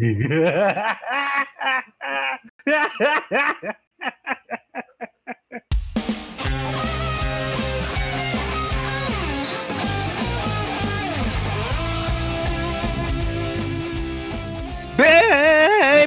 [0.00, 0.16] Bem,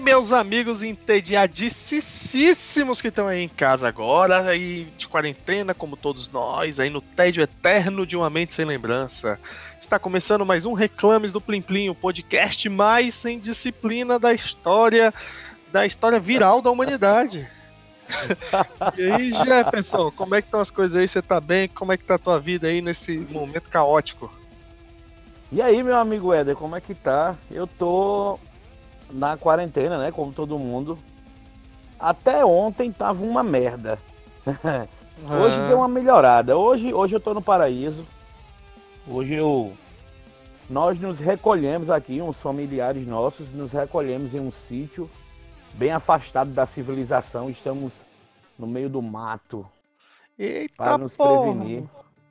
[0.02, 4.44] meus amigos entediadíssimos que estão aí em casa agora,
[4.98, 9.40] de quarentena, como todos nós, aí no tédio eterno de uma mente sem lembrança.
[9.80, 15.14] Está começando mais um Reclames do Plim Plim, o podcast mais sem disciplina da história,
[15.72, 17.48] da história viral da humanidade.
[18.98, 21.08] e aí, Jefferson, como é que estão as coisas aí?
[21.08, 21.68] Você tá bem?
[21.68, 24.34] Como é que tá a tua vida aí nesse momento caótico?
[25.52, 27.36] E aí, meu amigo Éder, como é que tá?
[27.52, 28.40] Eu tô
[29.12, 30.12] na quarentena, né?
[30.12, 30.98] Como todo mundo.
[32.00, 34.00] Até ontem tava uma merda.
[35.24, 35.68] hoje Ah.
[35.68, 36.58] deu uma melhorada.
[36.58, 38.06] Hoje, hoje eu tô no paraíso.
[39.08, 39.74] Hoje eu.
[40.70, 45.10] Nós nos recolhemos aqui, uns familiares nossos, nos recolhemos em um sítio
[45.74, 47.50] bem afastado da civilização.
[47.50, 47.92] Estamos
[48.58, 49.66] no meio do mato
[50.40, 51.52] Eita para nos porra!
[51.52, 51.84] prevenir.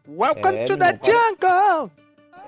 [0.08, 1.90] Welcome É, to the jungle!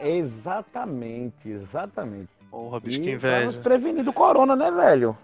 [0.01, 2.29] Exatamente, exatamente.
[2.51, 3.63] Porra, bicho, que E pra nos inveja.
[3.63, 5.17] prevenir do corona, né, velho?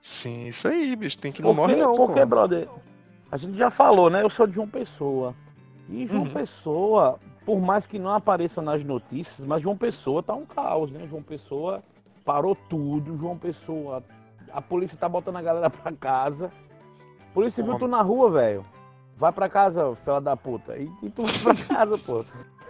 [0.00, 1.18] Sim, isso aí, bicho.
[1.18, 2.26] Tem que não Porque- morre não, Porque, pô.
[2.26, 2.68] brother,
[3.32, 4.22] a gente já falou, né?
[4.22, 5.34] Eu sou de João Pessoa.
[5.88, 6.32] E João Uhum.
[6.32, 11.06] Pessoa, por mais que não apareça nas notícias, mas João Pessoa tá um caos, né?
[11.08, 11.82] João Pessoa
[12.24, 13.16] parou tudo.
[13.18, 14.04] João Pessoa,
[14.52, 16.50] a polícia tá botando a galera pra casa.
[17.34, 17.86] Polícia viu Porra.
[17.86, 18.64] tu na rua, velho.
[19.16, 20.76] Vai pra casa, fela da puta.
[20.76, 22.24] E, e tu vai pra casa, pô.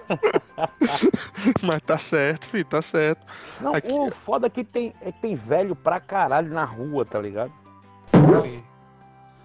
[1.62, 3.24] Mas tá certo, filho, tá certo.
[3.60, 7.04] Não, Aqui- o foda é que tem, é que tem velho pra caralho na rua,
[7.04, 7.52] tá ligado?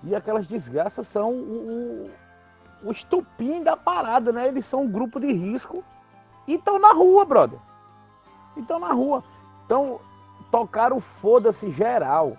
[0.03, 2.09] E aquelas desgraças são o,
[2.83, 4.47] o, o estupim da parada, né?
[4.47, 5.83] Eles são um grupo de risco
[6.47, 7.59] e estão na rua, brother.
[8.55, 9.23] Estão na rua.
[9.65, 9.99] Então,
[10.51, 12.37] tocaram o foda-se geral.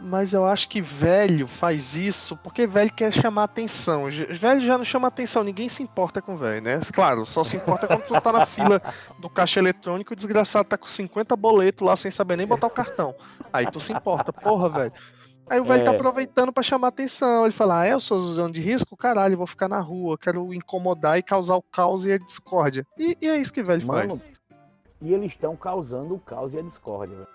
[0.00, 4.04] Mas eu acho que velho faz isso porque velho quer chamar atenção.
[4.04, 6.80] Velho já não chama atenção, ninguém se importa com velho, né?
[6.92, 8.80] Claro, só se importa quando tu tá na fila
[9.18, 12.66] do caixa eletrônico e o desgraçado tá com 50 boletos lá sem saber nem botar
[12.66, 13.14] o cartão.
[13.52, 14.92] Aí tu se importa, porra, velho.
[15.48, 15.94] Aí o velho tá É.
[15.94, 17.44] aproveitando pra chamar atenção.
[17.44, 18.96] Ele fala: ah, eu sou zona de risco?
[18.96, 22.86] Caralho, vou ficar na rua, quero incomodar e causar o caos e a discórdia.
[22.98, 24.40] E, e é isso que velho Mano, faz.
[25.00, 27.16] e eles estão causando o caos e a discórdia.
[27.16, 27.28] velho.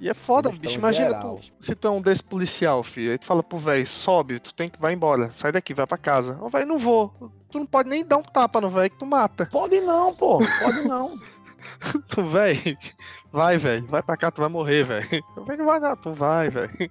[0.00, 0.78] E é foda, Eles bicho.
[0.78, 3.12] Imagina tu, se tu é um desse policial, filho.
[3.12, 5.98] Aí tu fala pro velho, sobe, tu tem que vai embora, sai daqui, vai pra
[5.98, 6.38] casa.
[6.42, 7.12] O velho, não vou.
[7.50, 9.46] Tu não pode nem dar um tapa no velho que tu mata.
[9.52, 10.38] Pode não, pô.
[10.62, 11.12] Pode não.
[12.08, 12.78] Tu, velho,
[13.30, 15.22] vai, velho, vai pra cá, tu vai morrer, velho.
[15.36, 16.90] O velho não vai não, tu vai, velho.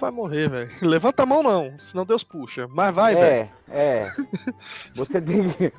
[0.00, 0.70] Vai morrer, velho.
[0.82, 2.66] Levanta a mão não, senão Deus puxa.
[2.68, 3.50] Mas vai, velho.
[3.70, 4.12] é, é.
[4.94, 5.72] Você tem que.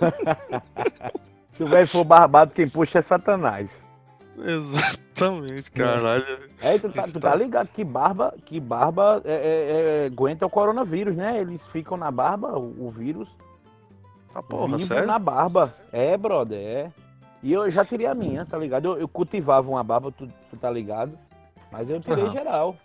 [1.52, 3.68] Se o velho for barbado, quem puxa é Satanás.
[4.38, 6.24] Exatamente, caralho.
[6.62, 10.50] É, tu tá, tu tá ligado que barba, que barba é, é, é, aguenta o
[10.50, 11.40] coronavírus, né?
[11.40, 13.28] Eles ficam na barba, o, o vírus,
[14.32, 15.06] Ah, porra, vivo sério?
[15.08, 15.74] na barba.
[15.92, 16.90] É, brother, é.
[17.42, 18.84] E eu já tirei a minha, tá ligado?
[18.86, 21.18] Eu, eu cultivava uma barba, tu, tu tá ligado?
[21.72, 22.32] Mas eu tirei Aham.
[22.32, 22.76] geral,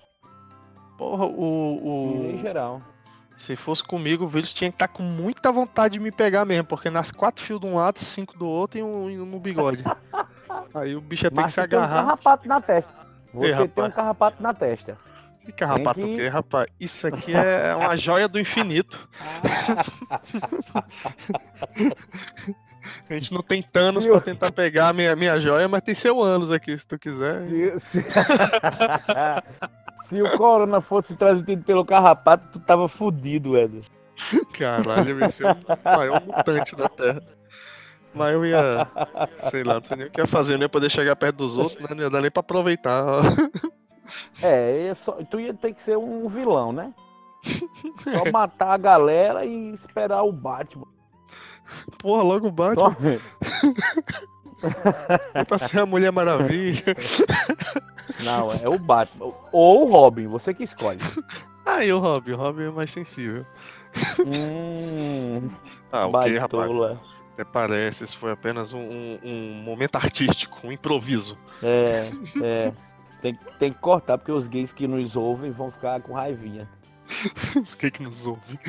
[0.98, 2.36] Porra, o.
[2.36, 2.38] o...
[2.42, 2.82] geral.
[3.36, 6.66] Se fosse comigo, o vírus tinha que estar com muita vontade de me pegar mesmo,
[6.66, 9.40] porque nas quatro fios de um lado, cinco do outro e um, e um no
[9.40, 9.84] bigode.
[10.74, 12.04] Aí o bicho ia ter que se tu tem um agarrar.
[12.04, 12.94] carrapato na testa.
[13.34, 14.96] Você tem um carrapato na testa.
[15.44, 16.68] Que carrapato tem o que- quê, rapaz?
[16.80, 19.10] Isso aqui é uma joia do infinito.
[23.10, 26.22] A gente não tem Thanos pra tentar pegar a minha, minha joia, mas tem seu
[26.22, 27.48] ânus aqui, se tu quiser.
[27.80, 28.06] Se, se-
[30.04, 33.84] Se o corona fosse transmitido pelo carrapato, tu tava fudido, Eder.
[34.58, 37.22] Caralho, eu ia ser o maior mutante da Terra.
[38.14, 38.88] Mas eu ia.
[39.50, 41.38] Sei lá, não sei nem o que ia fazer, eu não ia poder chegar perto
[41.38, 41.88] dos outros, né?
[41.96, 43.22] Não ia dar nem pra aproveitar.
[44.42, 46.94] É, é só- tu ia ter que ser um vilão, né?
[48.04, 50.88] Só matar a galera e esperar o Batman.
[51.98, 52.96] Porra, logo o Batman Só...
[55.48, 56.84] pra ser a Mulher Maravilha.
[58.24, 59.32] Não, é o Batman.
[59.52, 61.00] Ou o Robin, você que escolhe.
[61.66, 63.46] Aí o Robin, o Robin é mais sensível.
[64.26, 65.50] Hum,
[65.92, 66.72] Ah, o que, rapaz?
[67.34, 71.38] Até parece, isso foi apenas um, um- um momento artístico, um improviso.
[71.64, 72.10] É,
[72.42, 72.74] é.
[73.22, 76.68] Tem, tem que cortar, porque os gays que nos ouvem vão ficar com raivinha.
[77.62, 78.60] Os que que nos ouve.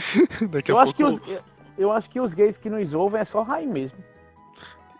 [0.50, 1.24] Daqui a Eu acho, que pouco.
[1.30, 1.38] os,
[1.78, 3.98] eu acho que os gays que nos ouvem é só raio mesmo.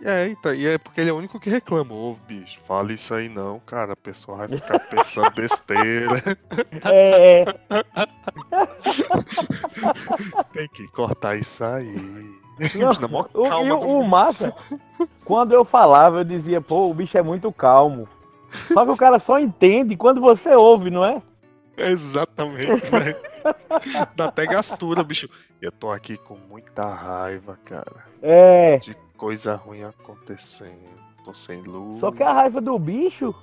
[0.05, 1.95] É, então, e é porque ele é o único que reclama.
[1.95, 3.95] Ô, bicho, fala isso aí não, cara.
[3.95, 6.23] A pessoa vai ficar pensando besteira.
[6.85, 7.45] É,
[10.53, 11.95] Tem que cortar isso aí.
[12.77, 14.55] Não, o, calma o, o massa,
[15.25, 18.07] quando eu falava, eu dizia, pô, o bicho é muito calmo.
[18.73, 21.23] Só que o cara só entende quando você ouve, não é?
[21.77, 23.17] Exatamente, velho.
[24.15, 25.29] Dá até gastura, bicho.
[25.61, 28.05] Eu tô aqui com muita raiva, cara.
[28.23, 28.77] É.
[28.79, 30.85] De coisa ruim acontecendo.
[31.25, 31.99] Tô sem luz.
[31.99, 33.35] Só que a raiva do bicho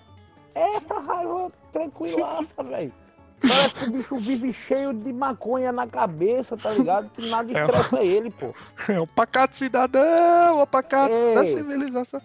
[0.53, 2.93] é essa raiva tranquilaça, velho.
[3.41, 7.09] Parece que o bicho vive cheio de maconha na cabeça, tá ligado?
[7.09, 7.59] Que nada É.
[7.63, 8.53] estressa ele, pô.
[8.87, 11.33] É o pacato cidadão, o pacato É.
[11.33, 12.21] da civilização.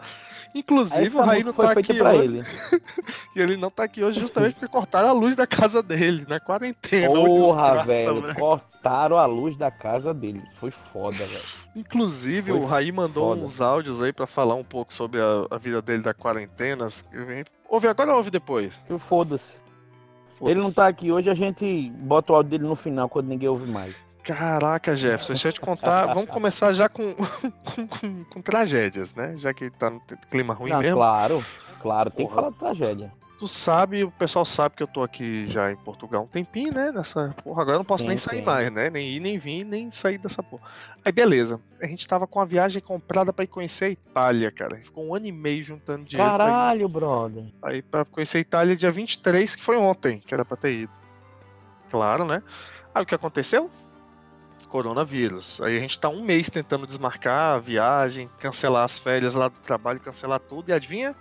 [0.58, 2.22] Inclusive, o Raí não tá aqui hoje.
[2.24, 2.44] ele.
[3.36, 6.40] E ele não tá aqui hoje justamente porque cortaram a luz da casa dele, na
[6.40, 7.10] quarentena.
[7.10, 8.34] Ô, Porra, velho.
[8.34, 10.42] Cortaram a luz da casa dele.
[10.54, 11.44] Foi foda, velho.
[11.74, 13.42] Inclusive, Foi o Raí mandou foda.
[13.44, 16.88] uns áudios aí pra falar um pouco sobre a, a vida dele da quarentena.
[17.68, 18.80] Ouve agora ou ouve depois?
[18.88, 19.52] E Foda-se.
[20.40, 23.48] Ele não tá aqui hoje, a gente bota o áudio dele no final, quando ninguém
[23.48, 23.94] ouve mais.
[24.26, 26.06] Caraca, Jefferson, deixa eu te contar.
[26.06, 27.14] Vamos começar já com,
[27.64, 29.36] com, com- com tragédias, né?
[29.36, 30.00] Já que tá no
[30.30, 30.96] clima ruim Não, mesmo.
[30.96, 31.44] claro,
[31.80, 32.42] claro, tem que Porra.
[32.42, 33.12] falar de tragédia.
[33.38, 36.90] Tu sabe, o pessoal sabe que eu tô aqui já em Portugal um tempinho, né?
[36.90, 38.44] Nessa porra, agora eu não posso Sim, nem sair sim.
[38.46, 38.88] mais, né?
[38.88, 40.62] Nem ir, nem vir, nem sair dessa porra.
[41.04, 44.76] Aí beleza, a gente tava com a viagem comprada pra ir conhecer a Itália, cara.
[44.82, 46.30] Ficou um ano e meio juntando dinheiro.
[46.32, 47.44] Caralho, brother.
[47.62, 50.92] Aí pra conhecer a Itália dia 23, que foi ontem, que era pra ter ido.
[51.90, 52.42] Claro, né?
[52.94, 53.70] Aí o que aconteceu?
[54.66, 55.60] Coronavírus.
[55.60, 59.58] Aí a gente tá um mês tentando desmarcar a viagem, cancelar as férias lá do
[59.60, 60.68] trabalho, cancelar tudo.
[60.68, 61.14] E adivinha?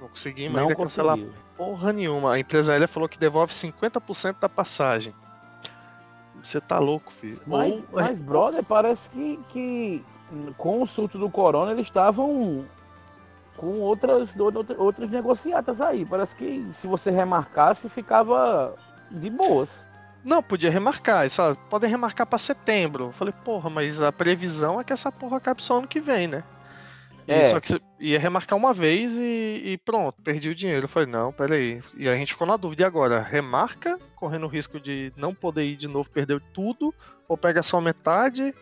[0.00, 1.18] Não conseguimos Não ainda cancelar
[1.56, 2.32] porra nenhuma.
[2.34, 5.14] A empresa aérea falou que devolve 50% da passagem.
[6.42, 7.38] Você tá louco, filho.
[7.46, 10.04] Mas, Ou- mas, brother, parece que, que
[10.56, 12.64] com o surto do corona eles estavam
[13.58, 16.06] com outras, outra- outras negociatas aí.
[16.06, 18.74] Parece que se você remarcasse, ficava
[19.10, 19.68] de boas.
[20.24, 21.28] Não, podia remarcar.
[21.30, 23.06] Falaram, podem remarcar pra setembro.
[23.06, 26.26] Eu falei, porra, mas a previsão é que essa porra acabe só ano que vem,
[26.26, 26.44] né?
[27.26, 27.44] E É.
[27.44, 30.84] Só que ia remarcar uma vez e, e pronto, perdi o dinheiro.
[30.84, 31.82] Eu falei, não, peraí.
[31.96, 32.82] E a gente ficou na dúvida.
[32.82, 33.20] E agora?
[33.22, 36.94] Remarca, correndo o risco de não poder ir de novo, perder tudo,
[37.28, 38.54] ou pega só metade.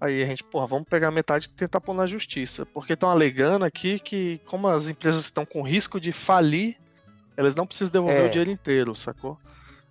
[0.00, 2.64] Aí a gente, porra, vamos pegar metade e tentar pôr na justiça.
[2.64, 6.76] Porque estão alegando aqui que, como as empresas estão com risco de falir,
[7.36, 8.26] elas não precisam devolver É.
[8.26, 9.36] o dinheiro inteiro, sacou?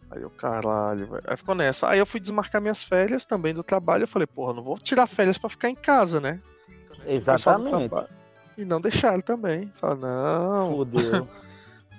[0.10, 1.24] Aí eu, caralho, velho.
[1.26, 1.90] Aí ficou nessa.
[1.90, 4.04] Aí eu fui desmarcar minhas férias também do trabalho.
[4.04, 6.40] Eu falei, porra, não vou tirar férias pra ficar em casa, né?
[7.06, 7.94] Exatamente.
[8.58, 9.72] E não deixaram também.
[9.76, 10.70] Falaram, não.
[10.72, 11.28] Fudeu.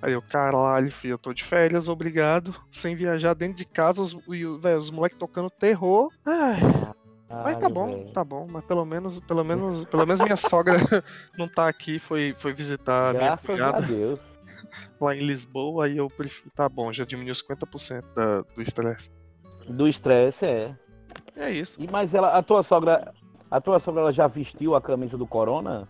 [0.00, 2.54] Aí eu, caralho, filho, eu tô de férias, obrigado.
[2.70, 6.12] Sem viajar dentro de casa, os, os moleques tocando terror.
[6.24, 6.60] Ai,
[7.28, 8.12] mas tá bom, velho.
[8.12, 8.46] tá bom.
[8.48, 10.76] Mas pelo menos, pelo menos, pelo menos minha sogra
[11.36, 14.20] não tá aqui, foi, foi visitar a minha Graças a Deus.
[15.00, 16.50] lá em Lisboa, aí eu prefiro.
[16.54, 19.10] Tá bom, já diminuiu 50% da, do estresse.
[19.68, 20.76] Do estresse, é.
[21.36, 21.80] É isso.
[21.80, 23.12] E, mas ela, a tua sogra,
[23.50, 25.88] a tua sogra ela já vestiu a camisa do Corona?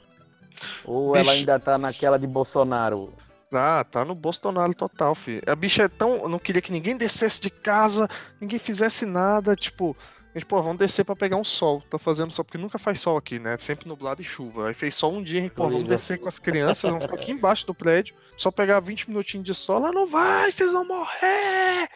[0.84, 1.36] Ou ela Bicho.
[1.36, 3.12] ainda tá naquela de Bolsonaro?
[3.52, 5.42] Ah, tá no Bolsonaro total, filho.
[5.46, 6.28] A bicha é tão.
[6.28, 8.08] Não queria que ninguém descesse de casa,
[8.40, 9.56] ninguém fizesse nada.
[9.56, 9.96] Tipo,
[10.38, 11.82] gente, pô, vamos descer pra pegar um sol.
[11.90, 13.56] Tá fazendo sol, porque nunca faz sol aqui, né?
[13.58, 14.68] Sempre nublado e chuva.
[14.68, 17.16] Aí fez sol um dia, a gente, pô, vamos descer com as crianças, vamos ficar
[17.16, 19.80] aqui embaixo do prédio, só pegar 20 minutinhos de sol.
[19.80, 21.88] Lá não vai, vocês vão morrer!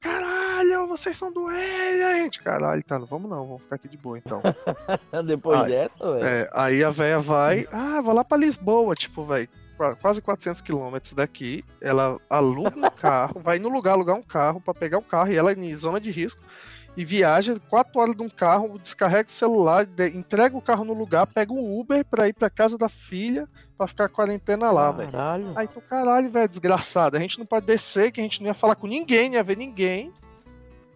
[0.00, 2.40] Caralho, vocês são doentes, gente.
[2.40, 4.40] Caralho, tá, não vamos não, vamos ficar aqui de boa então.
[5.26, 6.24] Depois Ai, dessa, velho.
[6.24, 9.48] É, aí a véia vai, ah, vou lá pra Lisboa, tipo, vai
[10.00, 14.74] quase 400 quilômetros daqui, ela aluga um carro, vai no lugar alugar um carro pra
[14.74, 16.40] pegar um carro, e ela é em zona de risco,
[16.98, 21.28] e viaja 4 horas de um carro, descarrega o celular, entrega o carro no lugar,
[21.28, 25.12] pega um Uber pra ir pra casa da filha, pra ficar quarentena lá, velho.
[25.12, 25.52] Caralho.
[25.54, 28.54] Aí tu, caralho, velho, desgraçado, a gente não pode descer, que a gente não ia
[28.54, 30.12] falar com ninguém, não ia ver ninguém,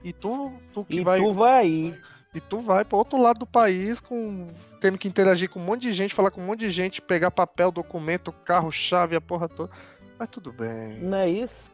[0.03, 1.21] e tu, tu que E vai...
[1.21, 2.01] tu vai aí.
[2.35, 4.49] E tu vai pro outro lado do país com
[4.81, 7.31] tendo que interagir com um monte de gente, falar com um monte de gente, pegar
[7.31, 9.71] papel, documento, carro, chave, a porra toda.
[10.19, 10.99] Mas tudo bem.
[10.99, 11.71] Não é isso?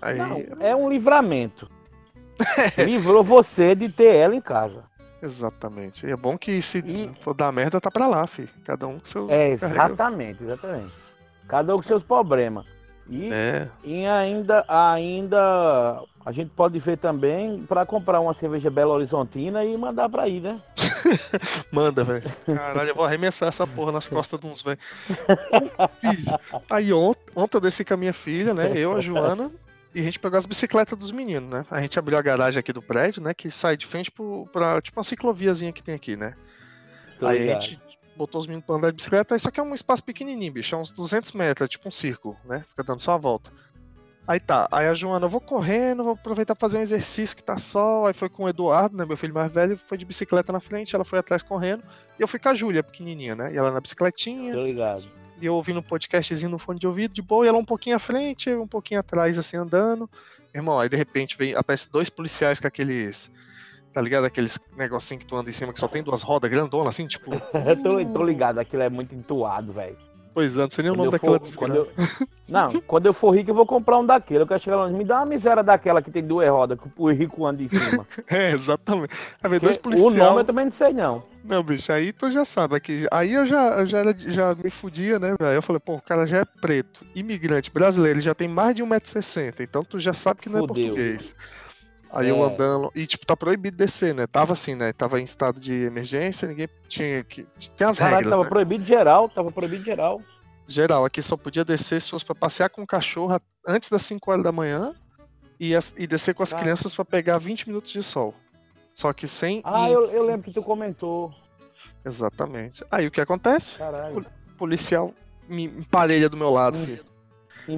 [0.00, 1.70] Aí, Não, é um livramento.
[2.78, 4.84] Livrou você de ter ela em casa.
[5.22, 6.06] exatamente.
[6.06, 8.46] E é bom que se E- for dar merda, tá pra lá, fi.
[8.64, 9.30] Cada um com seu.
[9.30, 10.92] É, exatamente, exatamente.
[11.48, 12.64] Cada um com seus problemas.
[13.08, 18.92] E, É, e ainda, ainda a gente pode ver também para comprar uma cerveja Belo
[18.92, 20.58] Horizontina e mandar para aí, né?
[21.70, 22.22] manda, velho.
[22.46, 24.80] Caralho, eu vou arremessar essa porra nas costas de uns velhos.
[26.70, 28.72] Aí ont- ontem eu desci com a minha filha, né?
[28.74, 29.50] Eu, a Joana,
[29.94, 31.64] e a gente pegou as bicicletas dos meninos, né?
[31.70, 33.32] A gente abriu a garagem aqui do prédio, né?
[33.32, 36.34] Que sai de frente pro, pra tipo uma cicloviazinha que tem aqui, né?
[37.18, 37.62] Tô aí a ligado.
[37.62, 37.80] gente
[38.16, 40.78] botou os meninos pra andar de bicicleta, isso aqui é um espaço pequenininho, bicho, é
[40.78, 42.64] uns 200 metros, é tipo um círculo, né?
[42.68, 43.52] Fica dando só a volta.
[44.26, 47.42] Aí tá, aí a Joana, eu vou correndo, vou aproveitar pra fazer um exercício que
[47.42, 50.50] tá sol, aí foi com o Eduardo, né, meu filho mais velho, foi de bicicleta
[50.50, 51.82] na frente, ela foi atrás correndo,
[52.18, 53.52] e eu fui com a Júlia, pequenininha, né?
[53.52, 55.10] E ela na bicicletinha, Tô ligado.
[55.44, 57.96] E eu ouvindo um podcastzinho no fone de ouvido, de boa, e ela um pouquinho
[57.96, 60.08] à frente, um pouquinho atrás, assim, andando.
[60.54, 63.30] Irmão, aí de repente vem, aparece dois policiais com aqueles.
[63.92, 64.24] Tá ligado?
[64.24, 67.30] Aqueles negocinho que tu anda em cima que só tem duas rodas grandonas, assim, tipo.
[67.82, 69.96] tô, tô ligado, aquilo é muito entoado, velho.
[70.34, 71.88] Pois é, não sei nem o nome daquela for, quando eu,
[72.48, 74.42] Não, quando eu for rico, eu vou comprar um daquele.
[74.42, 77.10] Eu quero chegar lá, me dá uma miséria daquela que tem duas rodas, que o
[77.12, 78.04] rico anda em cima.
[78.28, 79.14] é, exatamente.
[79.40, 80.12] Aí, dois policiais...
[80.12, 81.22] O nome eu também não sei, não.
[81.44, 85.20] Não, bicho, aí tu já sabe que aí eu já, eu já, já me fudia,
[85.20, 85.54] né, velho?
[85.54, 88.82] Eu falei, pô, o cara já é preto, imigrante, brasileiro, ele já tem mais de
[88.82, 90.84] 1,60m, então tu já sabe que não é Fudeu.
[90.84, 91.34] é português.
[92.14, 92.30] Aí é.
[92.30, 94.26] eu andando, e tipo, tá proibido descer, né?
[94.26, 94.92] Tava assim, né?
[94.92, 97.46] Tava em estado de emergência, ninguém tinha que.
[97.58, 98.30] Tinha as Caraca, regras.
[98.30, 98.48] Tava né?
[98.48, 100.20] proibido geral, tava proibido geral.
[100.66, 104.30] Geral, aqui só podia descer se fosse pra passear com o cachorro antes das 5
[104.30, 104.94] horas da manhã
[105.58, 108.34] e, as, e descer com as crianças para pegar 20 minutos de sol.
[108.94, 109.60] Só que sem.
[109.64, 111.32] Ah, eu, eu, lembro que tu comentou.
[112.04, 112.84] Exatamente.
[112.90, 113.78] Aí o que acontece?
[113.78, 114.20] Caralho.
[114.20, 115.12] O policial
[115.48, 117.04] me emparelha do meu lado, filho.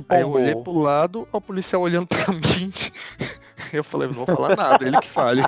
[0.08, 2.72] Aí eu olhei pro lado, o policial olhando pra mim.
[3.72, 5.42] Eu falei, não vou falar nada, ele que fale.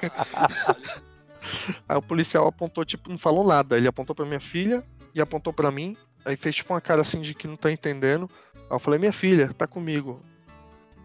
[1.89, 3.77] Aí o policial apontou, tipo, não falou nada.
[3.77, 4.83] Ele apontou pra minha filha
[5.15, 5.97] e apontou pra mim.
[6.25, 8.29] Aí fez tipo uma cara assim de que não tá entendendo.
[8.55, 10.23] Aí eu falei, minha filha, tá comigo.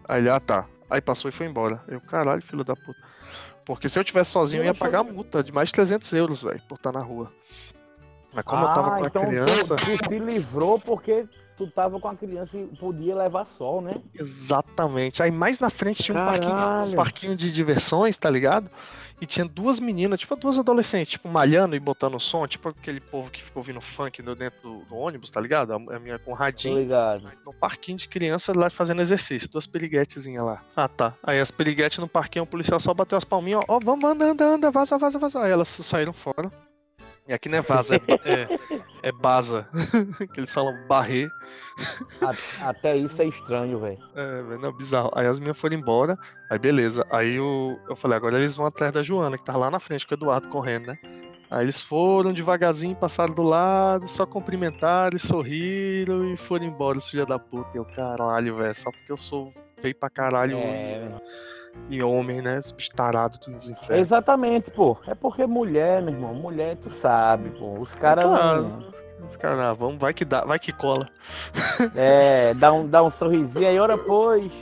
[0.08, 0.66] Aí ele, ah tá.
[0.90, 1.82] Aí passou e foi embora.
[1.88, 2.98] Eu, caralho, filho da puta.
[3.64, 6.42] Porque se eu tivesse sozinho, eu ia pagar a multa de mais de 300 euros,
[6.42, 7.32] velho, por estar na rua.
[8.32, 9.76] Mas como ah, eu tava com a então criança.
[9.76, 14.00] Tu, tu se livrou porque tu tava com a criança e podia levar sol, né?
[14.14, 15.22] Exatamente.
[15.22, 18.70] Aí mais na frente tinha um parquinho, um parquinho de diversões, tá ligado?
[19.20, 23.30] E tinha duas meninas, tipo duas adolescentes, tipo, malhando e botando som, tipo aquele povo
[23.30, 25.72] que ficou ouvindo funk dentro do, do ônibus, tá ligado?
[25.72, 26.78] A, a minha com radinho.
[26.78, 27.30] Ligado.
[27.46, 30.60] No parquinho de criança lá fazendo exercício, duas periguetezinhas lá.
[30.74, 31.14] Ah, tá.
[31.22, 34.24] Aí as periguetes no parquinho, o policial só bateu as palminhas, ó, ó, vamos, anda,
[34.26, 35.40] anda, anda, vaza, vaza, vaza.
[35.40, 36.50] Aí elas saíram fora.
[37.26, 38.48] E aqui não é vaza, é, é,
[39.04, 39.66] é baza.
[40.32, 41.30] que eles falam barrer.
[42.60, 43.98] Até isso é estranho, velho.
[44.14, 45.10] É, não, bizarro.
[45.14, 46.18] Aí as minhas foram embora.
[46.50, 47.06] Aí beleza.
[47.10, 50.06] Aí eu, eu falei, agora eles vão atrás da Joana, que tava lá na frente
[50.06, 50.98] com o Eduardo correndo, né?
[51.50, 57.24] Aí eles foram devagarzinho, passaram do lado, só cumprimentaram, sorriram e foram embora, os filha
[57.24, 57.70] da puta.
[57.74, 60.58] E eu, caralho, velho, só porque eu sou feio pra caralho.
[60.58, 61.08] É,
[61.88, 62.58] e homem, né?
[62.58, 63.90] Esse bicho tarado do infernos.
[63.90, 64.96] Exatamente, pô.
[65.06, 67.78] É porque mulher, meu irmão, mulher, tu sabe, pô.
[67.78, 68.24] Os caras.
[68.24, 68.84] Claro.
[69.28, 71.08] Os caras, ah, vamos, vai que dá, vai que cola.
[71.94, 74.52] É, dá um, dá um sorrisinho aí, ora pois.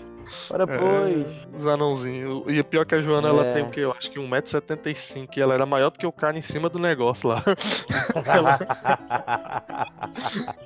[0.51, 1.55] Ora é, pois.
[1.55, 2.45] Os anãozinhos.
[2.47, 3.31] E pior que a Joana, é.
[3.31, 3.81] ela tem o que?
[3.81, 5.29] Eu acho que 1,75m.
[5.37, 7.43] E ela era maior do que o cara em cima do negócio lá.
[8.25, 8.59] ela...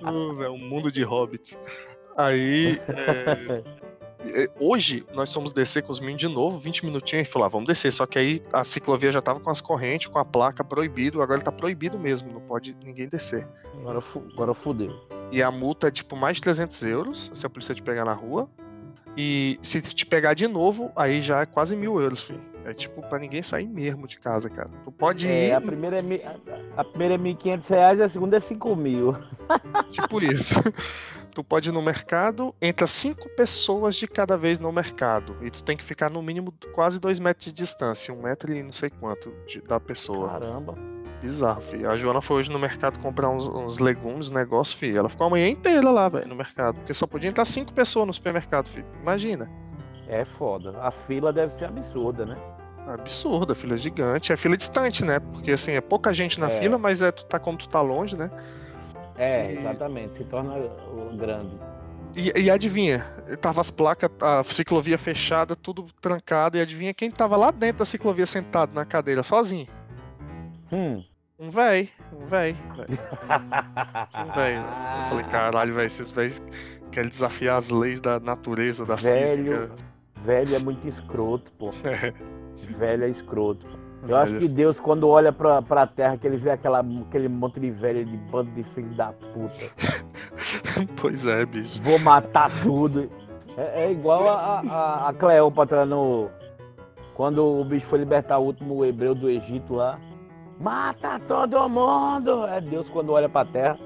[0.44, 1.58] é um mundo de hobbits.
[2.16, 2.80] Aí.
[2.88, 3.85] É...
[4.34, 7.48] É, hoje nós fomos descer com os meninos de novo, 20 minutinhos, e falou, ah,
[7.48, 7.92] vamos descer.
[7.92, 11.40] Só que aí a ciclovia já tava com as correntes, com a placa proibido, agora
[11.40, 13.46] tá proibido mesmo, não pode ninguém descer.
[13.78, 14.00] Agora,
[14.32, 14.94] agora fudeu.
[15.30, 18.12] E a multa é tipo mais de 300 euros se a polícia te pegar na
[18.12, 18.48] rua.
[19.16, 22.40] E se te pegar de novo, aí já é quase mil euros, filho.
[22.66, 24.68] É tipo pra ninguém sair mesmo de casa, cara.
[24.84, 25.52] Tu pode é, ir.
[25.52, 26.20] A primeira é, mi...
[26.76, 29.16] a primeira é 1.500 reais e a segunda é 5 mil.
[29.90, 30.56] Tipo isso.
[31.36, 35.36] tu pode ir no mercado, entra cinco pessoas de cada vez no mercado.
[35.42, 38.62] E tu tem que ficar no mínimo quase dois metros de distância, um metro e
[38.62, 40.30] não sei quanto de, da pessoa.
[40.30, 40.74] Caramba.
[41.20, 41.90] Bizarro, filho.
[41.90, 44.96] A Joana foi hoje no mercado comprar uns, uns legumes, negócio, filho.
[44.96, 46.76] Ela ficou a manhã inteira lá, velho, no mercado.
[46.76, 48.86] Porque só podia entrar cinco pessoas no supermercado, filho.
[49.02, 49.50] Imagina.
[50.08, 50.74] É foda.
[50.80, 52.38] A fila deve ser absurda, né?
[52.86, 54.32] Absurda, fila é gigante.
[54.32, 55.20] É fila distante, né?
[55.20, 56.60] Porque assim, é pouca gente na é.
[56.60, 58.30] fila, mas é tu tá como tu tá longe, né?
[59.18, 60.54] É, exatamente, se torna
[61.16, 61.56] grande.
[62.14, 63.04] E, e, adivinha,
[63.40, 67.84] tava as placas, a ciclovia fechada, tudo trancado, e adivinha quem tava lá dentro da
[67.84, 69.66] ciclovia sentado na cadeira, sozinho?
[70.72, 71.04] Hum.
[71.38, 72.56] Um véi, um véi.
[74.14, 74.56] um véi.
[74.56, 76.42] Eu falei, caralho, velho, esses véis
[76.90, 79.70] querem desafiar as leis da natureza, da velho, física.
[80.14, 81.70] Velho é muito escroto, pô.
[81.84, 82.14] É.
[82.72, 83.66] Velho é escroto.
[84.08, 87.58] Eu acho que Deus, quando olha pra, pra terra, que ele vê aquela, aquele monte
[87.58, 89.66] de velho de bando de filho da puta.
[91.00, 91.82] pois é, bicho.
[91.82, 93.10] Vou matar tudo.
[93.56, 96.28] É, é igual a, a, a, Cleópatra no.
[97.14, 99.98] Quando o bicho foi libertar o último hebreu do Egito lá.
[100.60, 102.46] Mata todo mundo!
[102.46, 103.78] É Deus quando olha pra terra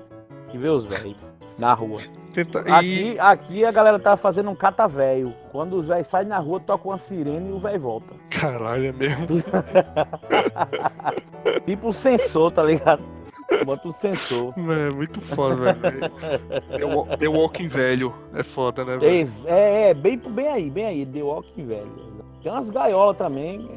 [0.53, 1.17] e vê os velhos
[1.59, 2.01] na rua.
[2.33, 2.61] Tenta...
[2.61, 5.35] Aqui, aqui a galera tá fazendo um cata velho.
[5.51, 8.15] Quando os velhos saem na rua, toca uma sirene e o velho volta.
[8.31, 9.27] Caralho, é mesmo.
[11.67, 13.03] tipo um sensor, tá ligado?
[13.65, 14.55] Bota um sensor.
[14.57, 16.09] É muito foda, velho.
[17.19, 18.15] The Walking velho.
[18.35, 19.29] É foda, né, velho?
[19.47, 21.05] É, é, bem, bem aí, bem aí.
[21.05, 21.93] The Walking velho.
[22.43, 23.69] Tem umas gaiolas também.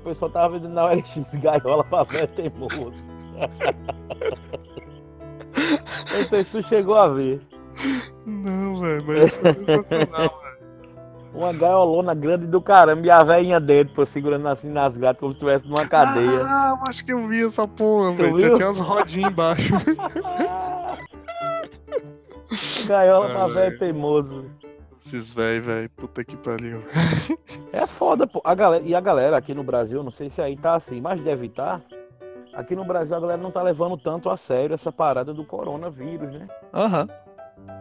[0.00, 2.92] O pessoal tava vendendo na OLX gaiola pra velho teimoso.
[5.56, 7.40] Não sei se tu chegou a ver.
[8.26, 10.56] Não, velho, mas isso é sensacional, velho.
[11.34, 15.32] Uma gaiolona grande do caramba e a velhinha dentro, pô, segurando assim nas gatas como
[15.32, 16.42] se estivesse numa cadeia.
[16.46, 18.54] Ah, acho que eu vi essa porra, velho.
[18.54, 19.74] Tinha umas rodinhas embaixo.
[22.86, 23.78] Gaiola Ah, pra velho velho.
[23.78, 24.44] teimoso.
[24.98, 25.90] Esses velho, velho.
[25.90, 26.82] Puta que pariu.
[27.72, 28.40] É foda, pô.
[28.44, 31.20] A galera, e a galera aqui no Brasil, não sei se aí tá assim, mas
[31.20, 31.80] deve estar.
[32.54, 36.32] Aqui no Brasil a galera não tá levando tanto a sério essa parada do coronavírus,
[36.32, 36.46] né?
[36.72, 37.08] Aham.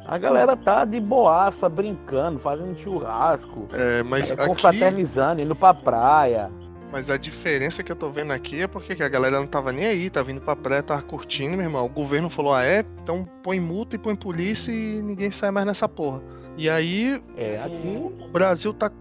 [0.08, 5.74] A galera tá de boaça, brincando, fazendo churrasco, É, mas é, aqui, confraternizando, indo pra
[5.74, 6.52] praia.
[6.92, 9.72] mas a diferença que eu tô vendo aqui é porque que a galera não tava
[9.72, 11.86] nem aí, tava indo pra praia, tava curtindo, meu irmão.
[11.86, 12.86] O governo falou, ah é?
[13.02, 16.22] Então põe multa e põe polícia e ninguém sai mais nessa porra.
[16.56, 17.98] E aí, É, aqui.
[18.24, 18.92] o Brasil tá,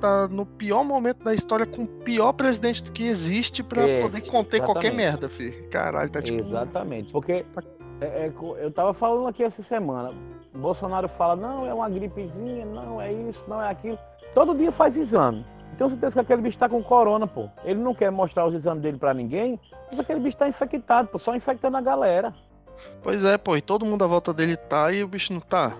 [0.00, 4.20] tá no pior momento da história com o pior presidente que existe pra É, poder
[4.22, 4.96] conter qualquer exatamente.
[4.96, 5.68] merda, filho.
[5.70, 6.38] Caralho, tá tipo...
[6.38, 7.12] Exatamente.
[7.12, 7.44] Porque
[8.02, 10.12] é, é eu tava falando aqui essa semana.
[10.54, 13.98] Bolsonaro fala, não, é uma gripezinha, não é isso, não é aquilo.
[14.32, 15.44] Todo dia faz exame.
[15.76, 17.48] Tenho certeza que aquele bicho tá com corona, pô.
[17.64, 19.58] Ele não quer mostrar os exames dele pra ninguém,
[19.90, 22.34] mas aquele bicho tá infectado, pô, só infectando a galera.
[23.02, 25.72] Pois é, pô, e todo mundo à volta dele tá e o bicho não tá.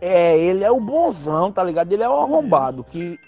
[0.00, 1.92] É, ele é o bonzão, tá ligado?
[1.92, 3.18] Ele é o arrombado que.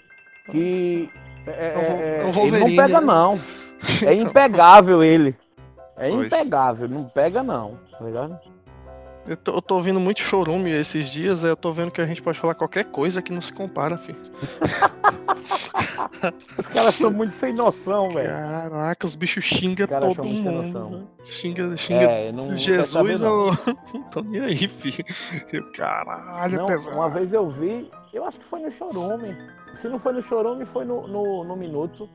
[0.51, 1.09] que
[1.45, 3.07] é, é, É é, é ele não pega, né?
[3.07, 3.39] não.
[4.05, 5.35] É Então, impegável ele.
[5.97, 6.27] É Pois.
[6.27, 8.39] impegável, não pega, não, tá ligado?
[9.27, 12.05] eu, tô, eu tô ouvindo muito chorume esses dias, aí eu tô vendo que a
[12.05, 14.17] gente pode falar qualquer coisa que não se compara, filho.
[16.57, 18.29] Os caras são muito sem noção, velho.
[18.29, 21.07] Caraca, os bichos xingam Os todo mundo.
[21.23, 23.47] Xinga, xinga É, não, Jesus, não.
[23.47, 23.51] eu
[23.93, 25.05] não tô nem aí, filho.
[25.51, 26.95] Eu, Caralho, é Não, pesado.
[26.95, 29.35] uma vez eu vi, eu acho que foi no Chorume.
[29.81, 32.09] Se não foi no Chorume, foi no, no, no Minuto.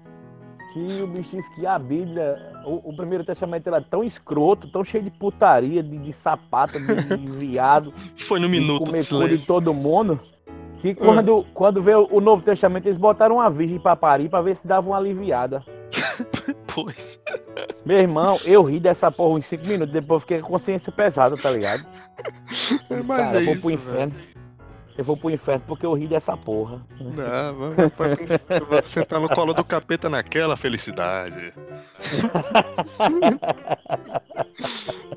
[0.72, 4.82] Que o bicho disse que a Bíblia, o, o primeiro testamento era tão escroto, tão
[4.82, 8.98] cheio de putaria, de, de sapata, de, de viado, Foi no de minuto de comer
[8.98, 9.46] de silêncio.
[9.46, 10.18] todo mundo.
[10.80, 14.56] Que quando, quando veio o Novo Testamento, eles botaram uma virgem pra parir pra ver
[14.56, 15.62] se dava uma aliviada.
[16.74, 17.20] Pois.
[17.84, 21.36] Meu irmão, eu ri dessa porra uns 5 minutos, depois fiquei com a consciência pesada,
[21.36, 21.86] tá ligado?
[23.04, 24.12] Mas Cara, é vou isso, pro velho.
[24.96, 26.80] Eu vou pro inferno porque eu ri dessa porra.
[27.00, 27.76] Não, vamos,
[28.68, 31.52] vamos sentar no colo do capeta naquela felicidade.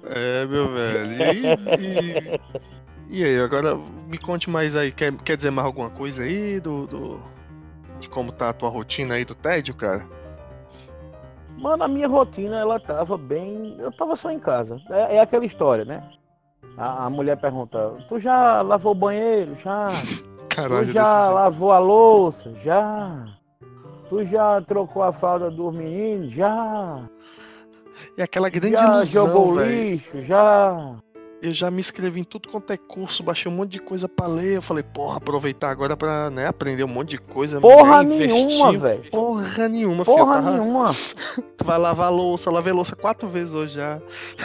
[0.06, 1.14] é, meu velho.
[1.80, 2.40] E,
[3.12, 3.76] e, e aí, agora
[4.08, 4.92] me conte mais aí.
[4.92, 7.20] Quer, quer dizer mais alguma coisa aí do, do-
[8.00, 10.06] de como tá a tua rotina aí do tédio, cara?
[11.58, 13.76] Mano, a minha rotina, ela tava bem.
[13.80, 14.78] Eu tava só em casa.
[14.90, 16.04] É, é aquela história, né?
[16.78, 19.56] A, a mulher pergunta: Tu já lavou o banheiro?
[19.64, 19.88] Já.
[20.50, 22.52] Caralho, Tu já lavou a louça?
[22.64, 23.26] Já.
[24.10, 26.34] Tu já trocou a fralda dos meninos?
[26.34, 27.00] Já.
[28.18, 29.72] E aquela grande Já ilusão, jogou o velho.
[29.84, 30.22] lixo?
[30.24, 30.96] Já.
[31.42, 34.26] Eu já me inscrevi em tudo quanto é curso, baixei um monte de coisa pra
[34.26, 34.56] ler.
[34.56, 37.60] Eu falei, porra, aproveitar agora pra né, aprender um monte de coisa.
[37.62, 39.12] Porra né, nenhuma, velho.
[39.12, 40.18] Porra nenhuma, filho.
[40.18, 40.92] Porra tava- nenhuma.
[41.58, 44.00] Tu vai lavar a louça, lavei louça quatro vezes hoje já.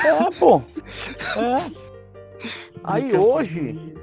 [0.05, 0.61] É, pô.
[1.39, 1.90] É.
[2.85, 3.95] Aí hoje.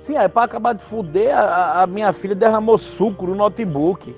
[0.00, 4.14] Sim, aí pra acabar de fuder, a, a minha filha derramou suco no notebook.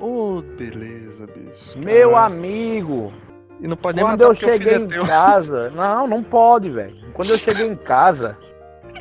[0.00, 1.78] Ô, beleza, bicho.
[1.78, 2.34] Meu Caralho.
[2.34, 3.12] amigo.
[3.60, 5.06] E não pode nem Quando eu cheguei é em teu.
[5.06, 5.70] casa.
[5.74, 6.94] Não, não pode, velho.
[7.14, 8.36] Quando eu cheguei em casa,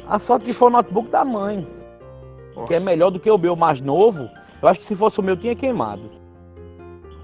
[0.08, 1.68] a sorte que foi o notebook da mãe,
[2.68, 2.86] que é Nossa.
[2.90, 4.30] melhor do que o meu mais novo.
[4.62, 6.10] Eu acho que se fosse o meu, tinha queimado.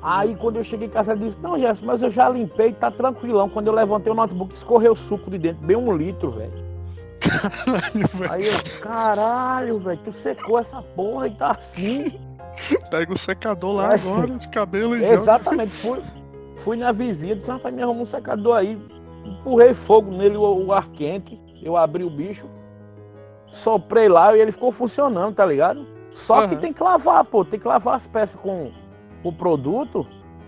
[0.01, 2.89] Aí quando eu cheguei em casa, ela disse, não, Gerson, mas eu já limpei, tá
[2.89, 3.49] tranquilão.
[3.49, 6.69] Quando eu levantei o notebook, escorreu suco de dentro, bem um litro, velho.
[7.19, 8.31] Caralho, velho.
[8.31, 12.17] Aí eu, caralho, velho, tu secou essa porra e tá assim.
[12.89, 13.99] Pega o secador lá Vai.
[13.99, 15.03] agora, de cabelo e.
[15.03, 16.01] Exatamente, fui,
[16.57, 18.79] fui na vizinha, disse, rapaz, me arrumou um secador aí.
[19.25, 21.39] Empurrei fogo nele, o, o ar quente.
[21.61, 22.45] Eu abri o bicho,
[23.51, 25.85] soprei lá e ele ficou funcionando, tá ligado?
[26.13, 26.61] Só que Aham.
[26.61, 28.71] tem que lavar, pô, tem que lavar as peças com
[29.23, 30.05] o produto,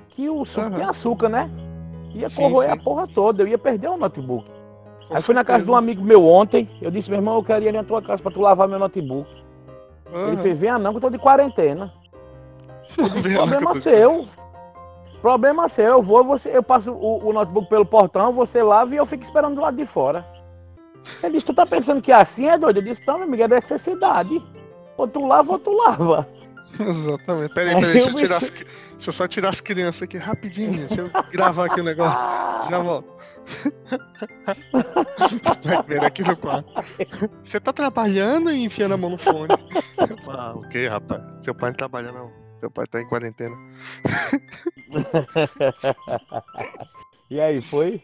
[0.10, 0.76] que o suco Aham.
[0.76, 1.50] tem açúcar, né?
[2.14, 2.78] Ia Sim, corroer sim.
[2.80, 4.50] a porra toda, eu ia perder o notebook.
[5.08, 7.44] Com Aí fui na casa de um amigo meu ontem, eu disse, meu irmão, eu
[7.44, 9.30] queria ir na tua casa pra tu lavar meu notebook.
[10.14, 10.38] Ele Aham.
[10.38, 11.94] fez, venha não, que eu tô de quarentena.
[12.98, 14.26] Eu Problema seu.
[15.22, 15.86] Problema seu.
[15.86, 19.24] Eu vou, você, eu passo o, o notebook pelo portão, você lava e eu fico
[19.24, 20.26] esperando do lado de fora.
[21.24, 22.78] Ele disse, tu tá pensando que é assim, é doido?
[22.78, 24.42] Eu disse, não, meu amigo, é necessidade.
[24.98, 26.28] Ou tu lava ou tu lava.
[26.80, 27.54] Exatamente.
[27.54, 28.50] Peraí, Aí peraí, deixa eu tirar as...
[28.50, 28.66] deixa
[29.08, 30.88] eu só tirar as crianças aqui rapidinho.
[30.88, 32.20] Deixa eu gravar aqui o negócio.
[32.70, 33.22] Já volto.
[36.06, 36.72] Aqui no quarto.
[37.44, 39.52] Você tá trabalhando e enfiando a mão no fone.
[40.30, 41.24] Ah, o que, rapaz?
[41.42, 42.32] Seu pai não trabalha, não.
[42.60, 43.56] Seu pai tá em quarentena.
[47.32, 48.04] E aí, foi?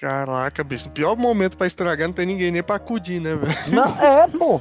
[0.00, 0.88] Caraca, bicho.
[0.88, 3.74] O pior momento pra estragar não tem ninguém nem pra acudir, né, velho?
[3.74, 4.60] Não, é, pô.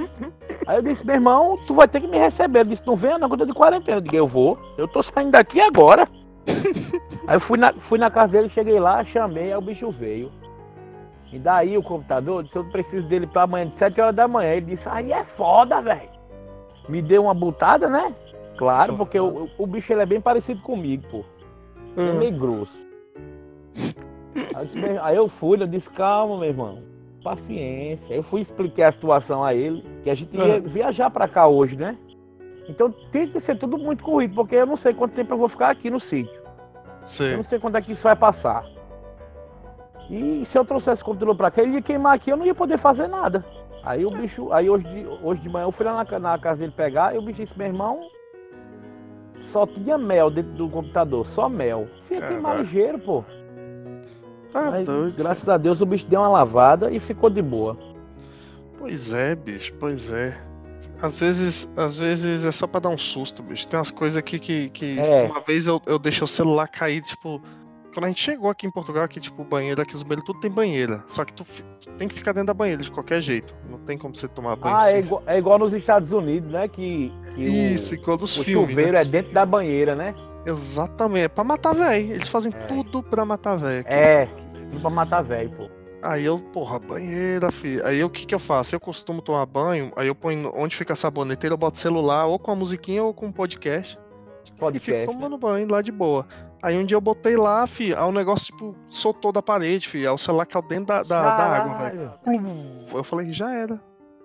[0.66, 2.60] Aí eu disse, meu irmão, tu vai ter que me receber.
[2.60, 3.98] Ele disse, não venha não, eu tô de quarentena.
[3.98, 4.58] Eu disse, eu vou.
[4.78, 6.06] Eu tô saindo daqui agora.
[7.28, 10.32] aí eu fui na, fui na casa dele, cheguei lá, chamei, aí o bicho veio.
[11.34, 14.54] E daí o computador disse, eu preciso dele pra amanhã, de 7 horas da manhã.
[14.54, 16.16] Ele disse, aí é foda, velho.
[16.88, 18.16] Me deu uma butada, né?
[18.58, 21.26] Claro, porque o, o bicho ele é bem parecido comigo, pô.
[21.98, 22.86] Ele é meio grosso.
[24.36, 26.80] Aí eu, disse, "Meu- aí eu fui, eu disse, calma, meu irmão.
[27.24, 28.14] Paciência.
[28.14, 31.76] Eu fui explicar a situação a ele, que a gente ia viajar pra cá hoje,
[31.76, 31.98] né?
[32.68, 35.48] Então tem que ser tudo muito corrido, porque eu não sei quanto tempo eu vou
[35.50, 36.34] ficar aqui no sítio.
[37.02, 37.36] Eu Sei.
[37.36, 38.66] não sei quando é que isso vai passar.
[40.10, 42.54] E se eu trouxesse o computador pra cá, ele ia queimar aqui, eu não ia
[42.56, 43.44] poder fazer nada.
[43.84, 46.60] Aí o bicho, aí hoje de, hoje de manhã eu fui lá na, na casa
[46.60, 48.00] dele pegar e o bicho disse, meu irmão,
[49.40, 51.88] só tinha mel dentro do computador, só mel.
[52.00, 53.24] Você ia queimar ligeiro, pô.
[54.56, 55.18] Tá Mas, doido.
[55.18, 57.78] graças a Deus o bicho deu uma lavada e ficou de boa.
[58.80, 60.38] Pois é, bicho, pois é.
[61.02, 63.68] Às vezes, às vezes é só pra dar um susto, bicho.
[63.68, 65.24] Tem umas coisas aqui que, que É.
[65.24, 67.42] uma vez eu, eu deixei o celular cair, tipo.
[67.94, 70.52] Quando a gente chegou aqui em Portugal, aqui, tipo, banheiro, aqui os banheiros, tudo tem
[70.52, 71.02] banheira.
[71.08, 71.46] Só que tu,
[71.80, 73.54] tu tem que ficar dentro da banheira de qualquer jeito.
[73.70, 74.76] Não tem como você tomar banho.
[74.76, 76.68] Ah, é igual, é igual nos Estados Unidos, né?
[76.68, 78.70] Que, que Isso, o, igual dos o filmes.
[78.70, 79.02] chuveiro né?
[79.02, 80.14] é dentro da banheira, né?
[80.46, 82.12] Exatamente, é pra matar velho.
[82.14, 82.68] Eles fazem É.
[82.68, 83.80] tudo pra matar velho.
[83.80, 83.94] aqui.
[84.76, 85.70] Tudo pra matar velho, pô.
[86.02, 87.86] Aí eu, porra, banheira, filho.
[87.86, 88.76] Aí o que que eu faço?
[88.76, 92.38] Eu costumo tomar banho, aí eu ponho onde fica a saboneteira, eu boto celular ou
[92.38, 93.98] com a musiquinha ou com um podcast.
[94.44, 95.08] E fico Podcast.
[95.08, 95.14] né?
[95.14, 96.28] tomando banho lá de boa.
[96.62, 100.00] Aí um dia eu botei lá, fi, aí o negócio, tipo, soltou da parede, fi.
[100.06, 102.12] Aí o celular caiu dentro da, da, da água, velho.
[102.94, 103.80] Eu falei, já era.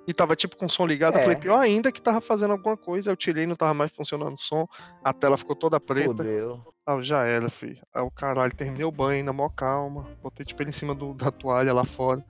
[0.06, 1.22] E tava tipo com o som ligado, eu É.
[1.22, 4.38] falei, pior ainda que tava fazendo alguma coisa, eu tirei, não tava mais funcionando o
[4.40, 4.66] som,
[5.04, 6.08] a tela ficou toda preta.
[6.08, 6.60] Fudeu.
[6.86, 7.78] Ah, já era, filho.
[7.94, 10.08] Aí o caralho, terminei o banho na maior calma.
[10.22, 12.24] Botei tipo ele em cima do- da toalha lá fora.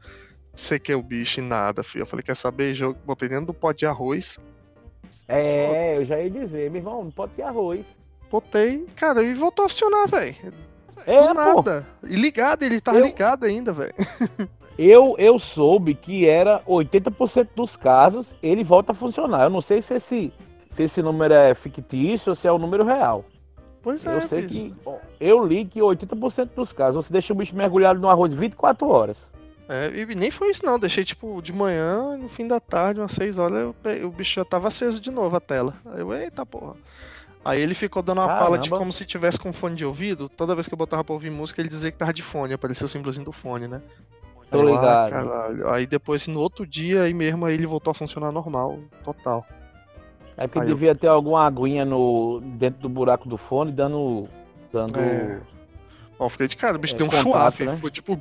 [0.52, 2.02] Sequei o bicho e nada, filho.
[2.02, 2.74] Eu falei, quer saber?
[2.74, 4.38] Jogo, botei dentro do pote de arroz.
[5.28, 7.87] É, eu já ia dizer, meu irmão, não pode ter arroz.
[8.30, 10.35] Botei, cara, e voltou a funcionar, velho.
[11.06, 11.35] É, Do pô.
[11.35, 11.87] nada.
[12.04, 13.94] E ligado, ele tava Eu- ligado ainda, velho.
[14.78, 19.44] Eu, eu soube que era 80% dos casos ele volta a funcionar.
[19.44, 20.33] Eu não sei se esse,
[20.70, 23.24] se esse número é fictício ou se é o número real.
[23.83, 24.74] Pois é, eu sei bicho.
[24.74, 24.90] que.
[25.18, 29.16] Eu li que 80% dos casos você deixa o bicho mergulhado no arroz 24 horas.
[29.68, 33.12] É, e nem foi isso não, deixei tipo de manhã, no fim da tarde, umas
[33.12, 35.74] 6 horas, eu o bicho já tava aceso de novo a tela.
[35.87, 36.74] Aí eu, eita porra.
[37.44, 38.78] Aí ele ficou dando uma pala de Caramba.
[38.78, 40.28] como se tivesse com fone de ouvido.
[40.28, 42.85] Toda vez que eu botava pra ouvir música, ele dizia que tava de fone, apareceu
[42.85, 43.80] o símbolozinho do fone, né?
[44.50, 45.10] Tô Aí eu, ligado.
[45.10, 45.70] caralho.
[45.70, 49.46] Aí depois, no outro dia, aí mesmo aí ele voltou a funcionar normal, total.
[50.36, 54.28] É porque Aí eu- devia ter alguma aguinha no, dentro do buraco do fone dando.
[54.72, 55.38] dando É.
[56.18, 57.24] Ó, eu fiquei de cara, o bicho É, deu um contato,
[57.56, 57.76] chuaf, né?
[57.76, 58.20] foi tipo.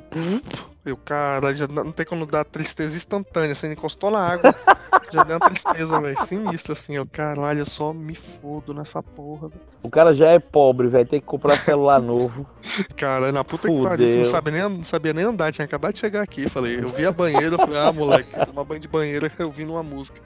[0.84, 3.54] Eu, cara, já não tem como dar tristeza instantânea.
[3.54, 4.54] Você encostou na água,
[5.12, 6.18] já deu uma tristeza, velho.
[6.24, 9.48] Sinistro assim, eu, caralho, eu só me fodo nessa porra.
[9.48, 9.60] velho.
[9.82, 12.46] O cara já é pobre, vai ter que comprar celular novo.
[12.96, 14.16] Cara, na puta que pariu, Fudeu.
[14.16, 16.48] não, sabe nem, não sabia nem andar, tinha acabado de chegar aqui.
[16.48, 19.64] Falei, eu vi a banheira, eu falei, ah, moleque, tomar banho de banheira, eu vi
[19.66, 20.20] numa música.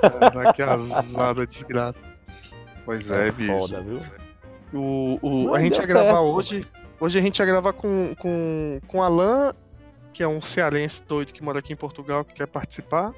[0.00, 2.00] Caraca, que azada, desgraça.
[2.84, 3.52] Pois é, bicho.
[3.56, 4.00] foda, viu?
[4.72, 6.22] O, o- a gente ia gravar certo.
[6.24, 6.66] hoje.
[7.00, 9.54] Hoje a gente ia gravar com, com, com Alan,
[10.12, 13.12] que é um cearense doido que mora aqui em Portugal, que quer participar.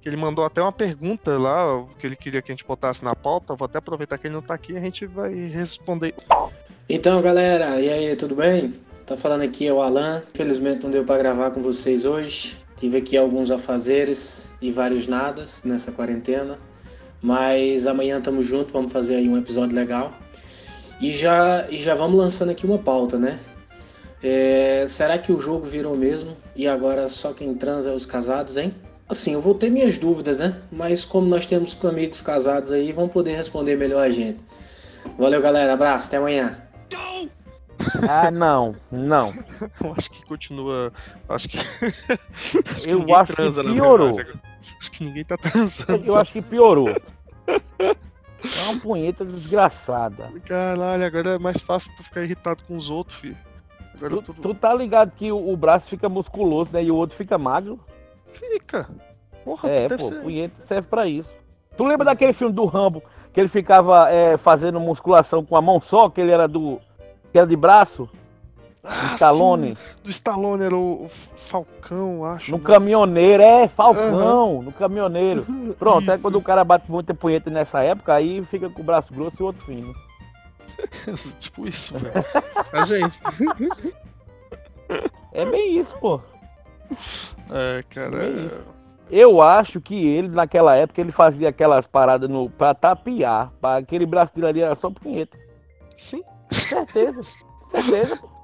[0.00, 3.14] Que ele mandou até uma pergunta lá, que ele queria que a gente botasse na
[3.14, 3.54] pauta.
[3.54, 6.14] Vou até aproveitar que ele não tá aqui, a gente vai responder.
[6.88, 8.72] Então, galera, e aí, tudo bem?
[9.04, 10.22] Tá falando aqui é o Alan.
[10.32, 12.58] Infelizmente não deu para gravar com vocês hoje.
[12.76, 16.58] Tive aqui alguns afazeres e vários nadas nessa quarentena.
[17.22, 20.12] Mas amanhã tamo junto, vamos fazer aí um episódio legal.
[21.00, 23.38] E já, e já vamos lançando aqui uma pauta, né?
[24.22, 26.36] É, será que o jogo virou mesmo?
[26.54, 28.74] E agora só quem transa é os casados, hein?
[29.08, 30.60] Assim, eu vou ter minhas dúvidas, né?
[30.72, 34.40] Mas como nós temos amigos casados aí, vão poder responder melhor a gente.
[35.18, 35.74] Valeu, galera.
[35.74, 36.62] Abraço, até amanhã.
[38.08, 39.32] Ah, não, não.
[39.80, 40.92] Eu acho que continua.
[41.28, 41.58] Acho que.
[41.58, 44.14] acho Eu acho que piorou.
[44.14, 44.38] verdade.
[44.80, 46.04] Acho que ninguém tá transando.
[46.04, 46.88] Eu acho que piorou.
[48.44, 50.30] É uma punheta desgraçada.
[50.46, 53.36] Caralho, agora é mais fácil tu ficar irritado com os outros, filho.
[53.98, 56.84] Tu, tudo tu tá ligado que o, o braço fica musculoso, né?
[56.84, 57.80] E o outro fica magro?
[58.32, 58.88] fica.
[59.42, 60.20] Porra, É, pô, ser.
[60.20, 61.32] punheta serve pra isso.
[61.76, 65.80] Tu lembra daquele filme do Rambo, que ele ficava é, fazendo musculação com a mão
[65.80, 66.78] só, que ele era do.
[67.32, 68.08] que era de braço?
[68.88, 69.68] Ah, Stallone?
[69.70, 72.50] sim, do Stallone era o, o Falcão, acho.
[72.52, 72.64] No né?
[72.64, 75.44] caminhoneiro, é, Falcão, no caminhoneiro.
[75.78, 76.22] Pronto, é Isso.
[76.22, 79.42] quando o cara bate muita punheta nessa época, aí fica com o braço grosso e
[79.42, 79.94] o outro fino.
[81.38, 82.24] tipo isso, velho.
[82.72, 83.20] A gente.
[85.32, 86.20] É bem isso, pô.
[87.50, 88.24] É, cara.
[88.24, 88.76] É-.
[89.10, 93.52] Eu acho que ele, naquela época, ele fazia aquelas paradas no, pra tapear.
[93.60, 95.38] Pra aquele braço dele ali era só punheta.
[95.96, 96.22] Sim.
[96.50, 97.22] Certeza.
[97.70, 98.35] Certeza, pô.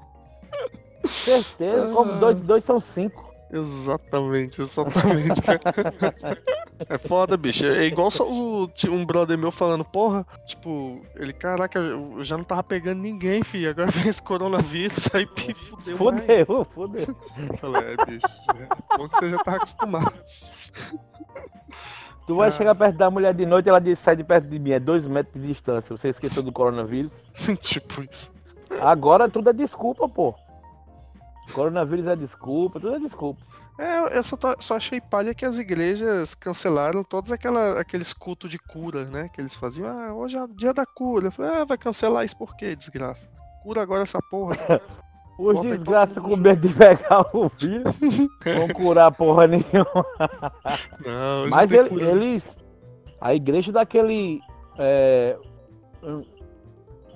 [1.07, 1.91] Certeza.
[1.93, 3.31] Como dois, dois são cinco.
[3.51, 5.39] Exatamente, exatamente.
[6.89, 7.65] é foda, bicho.
[7.67, 12.43] É igual só o, um brother meu falando, porra, tipo, ele, caraca, eu já não
[12.43, 13.69] tava pegando ninguém, filho.
[13.69, 15.97] Agora vem esse coronavírus, aí pi, fudeu.
[15.97, 17.15] Fudeu, fudeu.
[17.37, 18.27] Eu Falei, é, bicho.
[18.59, 20.19] É bom que você já tava acostumado.
[22.25, 22.51] Tu vai Ah.
[22.51, 25.05] chegar perto da mulher de noite, ela diz, sai de perto de mim, é dois
[25.05, 25.95] metros de distância.
[25.95, 27.11] Você esqueceu do coronavírus?
[27.61, 28.31] tipo isso.
[28.81, 30.33] Agora tudo é desculpa, pô.
[31.51, 33.41] Coronavírus é desculpa, tudo é desculpa.
[33.79, 38.49] É, eu só, tô- só achei palha que as igrejas cancelaram todos aquela, aqueles cultos
[38.49, 39.29] de cura, né?
[39.33, 39.87] Que eles faziam.
[39.87, 41.27] Ah, hoje é o dia da cura.
[41.27, 43.27] Eu falei, ah, vai cancelar isso por quê, desgraça?
[43.63, 44.55] Cura agora essa porra.
[45.39, 47.95] Os desgraças todo com medo de pegar o vírus,
[48.45, 50.05] vão curar porra nenhuma.
[51.03, 52.55] Não, Mas não ele- eles.
[53.19, 54.39] A igreja daquele.
[54.77, 55.35] é,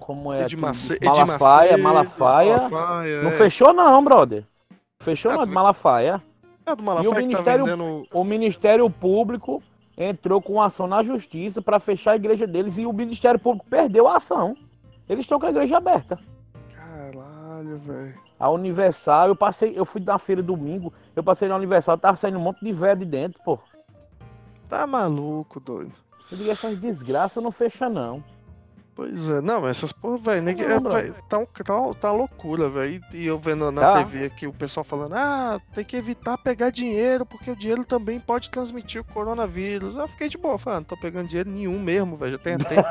[0.07, 0.37] como é?
[0.37, 2.57] Ed aquele- Mace- Ed Malafaia, Malafaia.
[2.69, 3.31] Malafaia, Não é.
[3.33, 4.45] fechou, não, brother.
[5.01, 6.23] Fechou Ah, não, de Malafaia.
[6.65, 8.07] É do Malafaia E o tá Ministério- vendendo.
[8.13, 9.61] O Ministério Público
[9.97, 14.07] entrou com ação na justiça para fechar a igreja deles e o Ministério Público perdeu
[14.07, 14.55] a ação.
[15.09, 16.17] Eles estão com a igreja aberta.
[16.73, 18.15] Caralho, velho.
[18.39, 22.37] A Universal, eu passei, eu fui na feira domingo, eu passei na Universal, tava saindo
[22.37, 23.59] um monte de véia de dentro, pô.
[24.69, 25.91] Tá maluco, doido.
[26.31, 28.23] Eu digo, essas desgraças não fecha não.
[28.97, 31.03] Pois é, não, essas porra, velho, é, brother.
[31.13, 31.63] véi, tá, um, tá,
[32.01, 32.99] tá uma loucura, velho.
[33.13, 34.03] E eu vendo na Tá.
[34.03, 38.19] TV aqui o pessoal falando, ah, tem que evitar pegar dinheiro, porque o dinheiro também
[38.19, 39.95] pode transmitir o coronavírus.
[39.97, 42.31] Eu fiquei de boa, falando, não tô pegando dinheiro nenhum mesmo, velho.
[42.31, 42.81] Já tem tempo.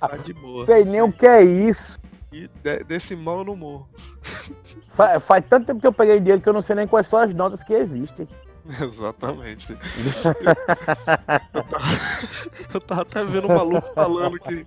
[0.00, 0.66] tá de boa.
[0.66, 1.96] Sei nem o que é isso.
[2.32, 3.88] E de- desse mal eu não morro.
[4.88, 7.18] Fa- Faz, tanto tempo que eu peguei dinheiro que eu não sei nem quais são
[7.20, 8.26] as notas que existem.
[8.80, 9.76] Exatamente.
[11.54, 11.86] Eu tava,
[12.74, 14.66] eu tava até vendo um maluco falando que,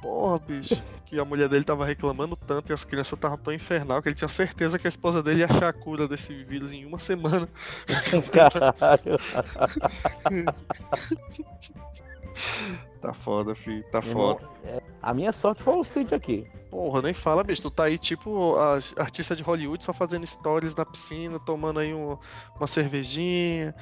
[0.00, 4.02] porra, bicho, que a mulher dele tava reclamando tanto e as crianças estavam tão infernal
[4.02, 6.84] que ele tinha certeza que a esposa dele ia achar a cura desse vírus em
[6.84, 7.48] uma semana.
[8.32, 9.18] Caralho.
[13.00, 14.40] Tá foda, filho, tá Meu foda.
[14.42, 16.46] irmão, é, A minha sorte foi o sítio aqui.
[16.70, 17.62] Porra, nem fala, bicho.
[17.62, 21.94] Tu tá aí tipo as artistas de Hollywood só fazendo stories na piscina, tomando aí
[21.94, 22.18] um-
[22.56, 23.74] uma cervejinha,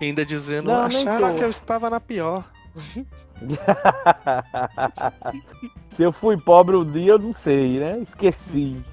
[0.00, 2.50] ainda dizendo, Não, acharam que eu estava na pior.
[5.90, 7.98] Se eu fui pobre um dia, eu não sei, né?
[8.00, 8.82] Esqueci.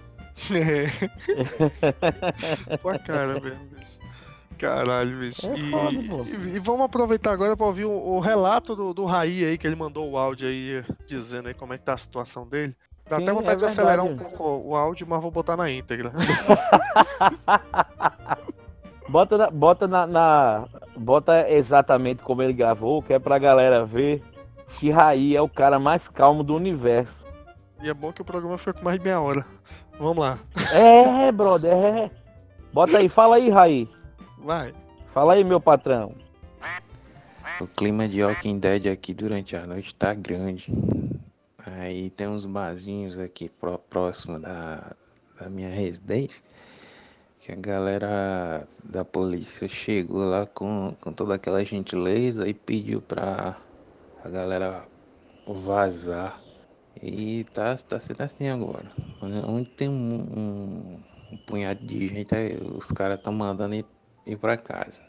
[0.55, 0.87] É.
[2.77, 3.98] Tua cara mesmo, bicho.
[4.59, 5.49] Caralho, bicho.
[5.49, 9.05] É e, foda, e- e vamos aproveitar agora pra ouvir o, o relato do, do
[9.05, 11.97] Raí aí, que ele mandou o áudio aí, dizendo aí como é que tá a
[11.97, 12.75] situação dele.
[13.09, 15.71] Dá Sim, até vontade é de acelerar um pouco o áudio, mas vou botar na
[15.71, 16.11] íntegra.
[19.09, 24.21] Bota, na, bota na, na- Bota exatamente como ele gravou, que é pra galera ver
[24.77, 27.25] que Raí é o cara mais calmo do universo.
[27.81, 29.43] E é bom que o programa foi com mais de meia hora.
[29.99, 30.37] Vamos lá.
[30.75, 32.11] É, brother, é.
[32.71, 33.89] Bota aí, fala aí, Raí.
[34.39, 34.73] Vai.
[35.13, 36.13] Fala aí, meu patrão.
[37.61, 40.71] O clima de Walking Dead aqui durante a noite tá grande.
[41.65, 44.95] Aí tem uns barzinhos aqui pró- próximo da,
[45.39, 46.43] da minha residência.
[47.39, 53.57] Que a galera da polícia chegou lá com, com toda aquela gentileza e pediu pra
[54.23, 54.85] a galera
[55.45, 56.41] vazar.
[57.01, 58.91] E tá, tá sendo assim agora.
[59.21, 60.99] Onde tem um, um-
[61.31, 63.85] um punhado de gente, aí os caras estão mandando ir,
[64.25, 65.03] ir pra casa.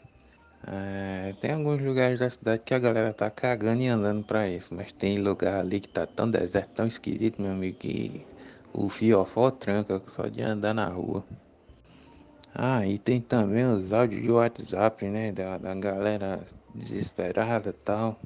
[0.67, 4.73] É, tem alguns lugares da cidade que a galera tá cagando e andando pra isso,
[4.75, 8.25] mas tem lugar ali que tá tão deserto, tão esquisito, meu amigo, que
[8.73, 11.25] o fiofó tranca só de andar na rua.
[12.53, 16.43] Ah, e tem também os áudios de WhatsApp, né, da, da galera
[16.73, 18.19] desesperada tal.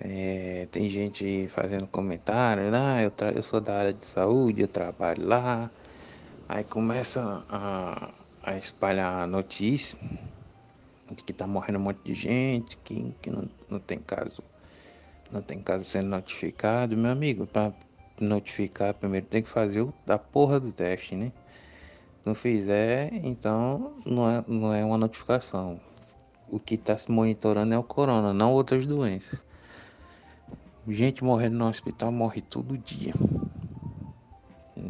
[0.00, 5.26] É, tem gente fazendo comentário, ah, eu, eu sou da área de saúde, eu trabalho
[5.26, 5.70] lá.
[6.48, 9.98] Aí começa a, a espalhar notícia
[11.14, 14.42] de que tá morrendo um monte de gente, que, que não, não tem caso,
[15.30, 16.96] não tem caso sendo notificado.
[16.96, 17.72] Meu amigo, para
[18.20, 21.32] notificar, primeiro tem que fazer o da porra do teste, né?
[22.24, 25.80] Não fizer, então não é, não é uma notificação.
[26.48, 29.44] O que está se monitorando é o corona, não outras doenças.
[30.88, 33.14] Gente morrendo no hospital morre todo dia.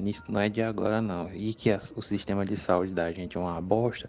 [0.04, 1.30] Isso não é de agora não.
[1.34, 4.08] E que a- o sistema de saúde da gente é uma bosta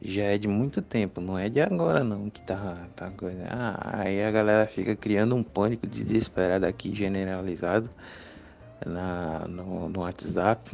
[0.00, 3.46] já é de muito tempo, não é de agora não que tá, tá coisa.
[3.48, 7.90] Ah, aí a galera fica criando um pânico desesperado aqui, generalizado
[8.84, 10.70] na, no, no WhatsApp.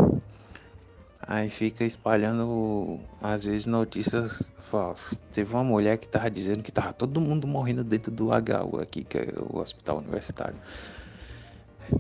[1.25, 5.21] Aí fica espalhando, às vezes, notícias falsas.
[5.33, 9.05] Teve uma mulher que tava dizendo que tava todo mundo morrendo dentro do HU aqui,
[9.05, 10.59] que é o hospital universitário.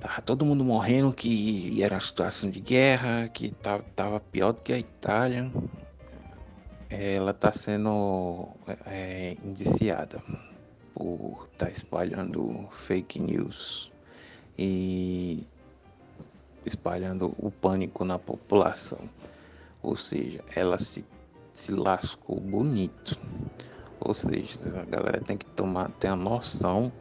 [0.00, 4.62] Tava todo mundo morrendo, que era uma situação de guerra, que tava, tava pior do
[4.62, 5.50] que a Itália.
[6.88, 8.48] Ela tá sendo
[8.86, 10.22] é, indiciada
[10.94, 13.90] por estar tá espalhando fake news
[14.58, 15.46] e
[16.64, 18.98] espalhando o pânico na população.
[19.82, 21.04] Ou seja, ela se,
[21.52, 23.18] se lascou bonito.
[24.00, 26.92] Ou seja, a galera tem que tomar, ter a noção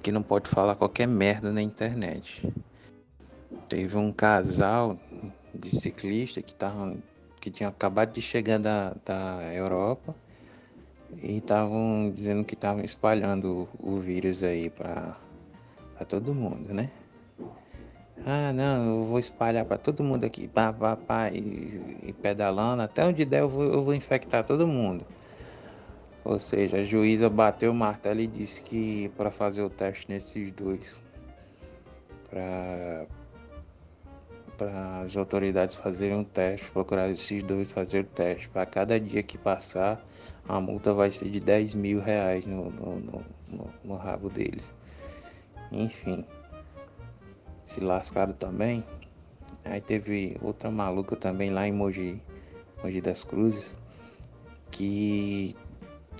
[0.00, 2.42] que não pode falar qualquer merda na internet.
[3.68, 4.98] Teve um casal
[5.54, 6.96] de ciclista que, tava,
[7.40, 10.14] que tinha acabado de chegar da, da Europa
[11.22, 15.16] e estavam dizendo que estavam espalhando o vírus aí para
[16.08, 16.90] todo mundo, né?
[18.24, 22.82] Ah, não, eu vou espalhar para todo mundo aqui, pá, pá, pá, e, e, pedalando,
[22.82, 25.06] até onde der eu vou, eu vou infectar todo mundo.
[26.26, 30.50] Ou seja, a juíza bateu o martelo e disse que para fazer o teste nesses
[30.50, 31.00] dois,
[32.28, 33.06] para
[34.58, 38.48] para as autoridades fazerem um teste, procurar esses dois fazer o teste.
[38.48, 40.04] Para cada dia que passar,
[40.48, 44.74] a multa vai ser de 10 mil reais no, no, no, no, rabo deles.
[45.70, 46.24] Enfim
[47.64, 48.82] se lascaram também.
[49.64, 52.20] Aí teve outra maluca também lá em Mogi,
[52.82, 53.76] Mogi das Cruzes,
[54.72, 55.54] que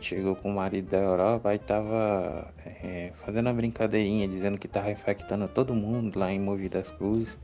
[0.05, 4.91] chegou com o marido da Europa e tava é, fazendo uma brincadeirinha, dizendo que tava
[4.91, 7.37] infectando todo mundo lá em Mogi das Cruzes,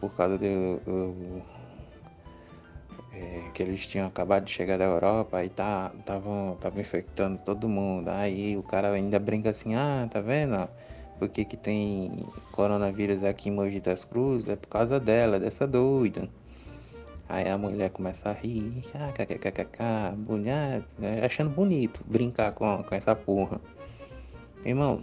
[0.00, 1.42] por causa do, do
[3.12, 8.08] é, que eles tinham acabado de chegar da Europa e tá, tava infectando todo mundo.
[8.08, 10.68] Aí o cara ainda brinca assim, ah, tá vendo?
[11.18, 15.66] por que, que tem coronavírus aqui em Mogi das Cruzes, é por causa dela, dessa
[15.66, 16.28] doida.
[17.28, 23.14] Aí a mulher começa a rir, ah, kkkk, bonito, achando bonito brincar com, com essa
[23.16, 23.60] porra.
[24.64, 25.02] Irmão,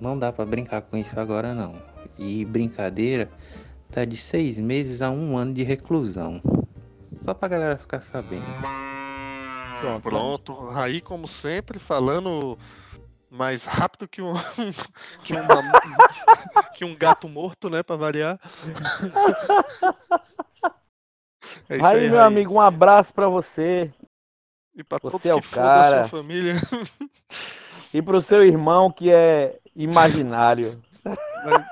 [0.00, 1.74] não dá para brincar com isso agora não.
[2.18, 3.30] E brincadeira
[3.90, 6.40] tá de seis meses a um ano de reclusão.
[7.04, 8.44] Só pra galera ficar sabendo.
[9.80, 10.70] Pronto, Pronto.
[10.74, 12.56] aí como sempre, falando
[13.28, 14.32] mais rápido que um
[15.24, 15.38] que um,
[16.74, 18.38] que um gato morto, né, para variar.
[21.72, 23.90] É aí, aí, meu amigo, um abraço para você.
[24.74, 25.90] E para todos é o que cara.
[25.90, 26.54] da sua família.
[27.94, 30.82] E pro seu irmão que é imaginário.
[31.04, 31.66] Mas,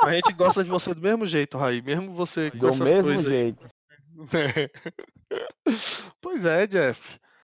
[0.00, 3.04] a gente gosta de você do mesmo jeito, Raí, mesmo você com do essas mesmo
[3.04, 3.24] coisas.
[3.24, 3.66] jeito.
[4.32, 4.70] É.
[6.22, 7.18] Pois é, Jeff.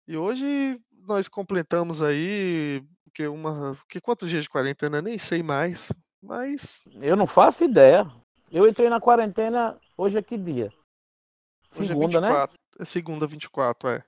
[0.09, 5.91] E hoje nós completamos aí que uma, que quantos dias de quarentena nem sei mais,
[6.23, 8.07] mas eu não faço ideia.
[8.51, 10.73] Eu entrei na quarentena hoje é que dia?
[11.71, 12.67] Segunda, é 24, né?
[12.79, 14.05] É segunda 24, é.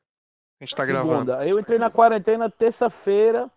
[0.61, 1.05] A gente tá segunda.
[1.05, 1.33] gravando.
[1.44, 3.51] Eu entrei na quarentena terça-feira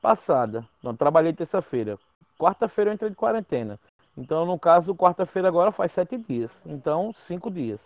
[0.00, 0.68] passada.
[0.82, 1.98] Não trabalhei terça-feira.
[2.38, 3.80] Quarta-feira eu entrei de quarentena.
[4.16, 6.52] Então, no caso, quarta-feira agora faz sete dias.
[6.64, 7.80] Então, cinco dias.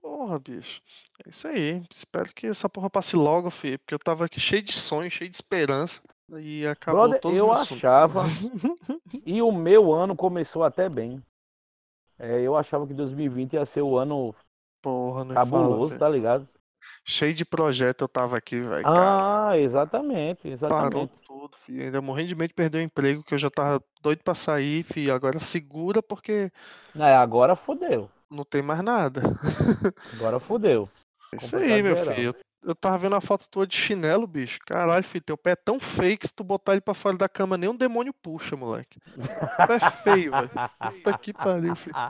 [0.00, 0.80] Porra, bicho.
[1.24, 1.82] É isso aí.
[1.90, 3.78] Espero que essa porra passe logo, filho.
[3.78, 6.00] Porque eu tava aqui cheio de sonho, cheio de esperança.
[6.38, 8.22] E acabou Brother, todos eu achava.
[9.26, 11.22] e o meu ano começou até bem.
[12.18, 14.34] É, eu achava que 2020 ia ser o ano
[14.82, 16.48] Porra, não cabuloso, fala, tá ligado?
[17.04, 18.86] Cheio de projeto eu tava aqui, velho.
[18.86, 20.92] Ah, exatamente, exatamente.
[20.92, 21.82] Parou tudo, filho.
[21.82, 24.82] Ainda morrendo de medo de perder o emprego, que eu já tava doido pra sair,
[24.82, 25.14] filho.
[25.14, 26.50] Agora segura porque.
[26.94, 29.22] É, agora fodeu não tem mais nada.
[30.14, 30.88] Agora fodeu.
[31.32, 32.14] É isso aí, meu geral.
[32.14, 32.34] filho.
[32.62, 34.58] Eu, tava vendo a foto tua de chinelo, bicho.
[34.66, 37.28] Caralho, filho, teu pé é tão feio que se tu botar ele pra fora da
[37.28, 38.98] cama, nem um demônio puxa, moleque.
[39.16, 40.50] O pé é feio, velho.
[40.50, 41.96] Puta que pariu, filho.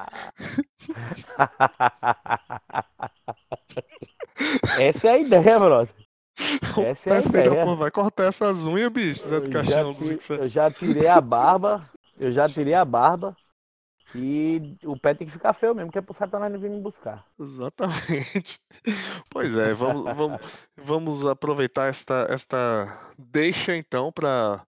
[4.79, 5.95] Essa é a ideia, brother.
[6.85, 7.65] Essa é a ideia.
[7.65, 9.29] Pô, vai cortar essas unhas, bicho.
[9.29, 9.95] Zé do Caixão.
[10.31, 11.89] Eu já tirei a barba.
[12.19, 13.37] Eu já tirei a barba.
[14.15, 17.25] E o pé tem que ficar feio mesmo, que é pro Satanás vir me buscar.
[17.39, 18.59] Exatamente.
[19.31, 20.41] Pois é, vamos, vamos,
[20.77, 24.67] vamos aproveitar esta, esta deixa então para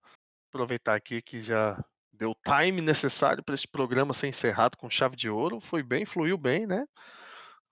[0.49, 5.15] aproveitar aqui que já deu o time necessário para este programa ser encerrado com chave
[5.15, 5.59] de ouro.
[5.59, 6.85] Foi bem, fluiu bem, né?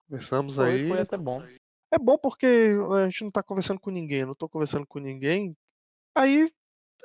[0.09, 0.87] Conversamos foi, aí.
[0.87, 1.41] Foi até bom.
[1.93, 5.55] É bom porque a gente não tá conversando com ninguém, não tô conversando com ninguém.
[6.15, 6.51] Aí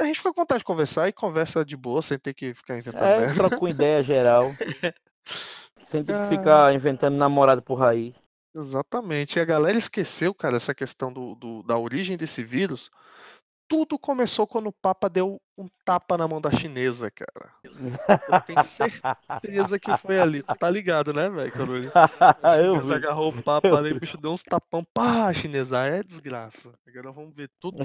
[0.01, 2.77] a gente fica com vontade de conversar e conversa de boa, sem ter que ficar
[2.77, 3.35] inventando é, merda.
[3.35, 4.53] troca com ideia geral.
[5.87, 8.15] sem ter que ficar inventando namorado por aí.
[8.55, 9.39] Exatamente.
[9.39, 12.91] E a galera esqueceu, cara, essa questão do, do, da origem desse vírus.
[13.69, 17.51] Tudo começou quando o Papa deu um tapa na mão da chinesa, cara.
[17.65, 20.43] Eu tenho certeza que foi ali.
[20.43, 21.53] Tu tá ligado, né, velho?
[21.53, 21.91] Quando ele
[22.63, 24.85] Eu agarrou o papo ali, o bicho deu uns tapão.
[24.93, 26.73] Pá, chinesa, é desgraça.
[26.87, 27.85] Agora vamos ver tudo.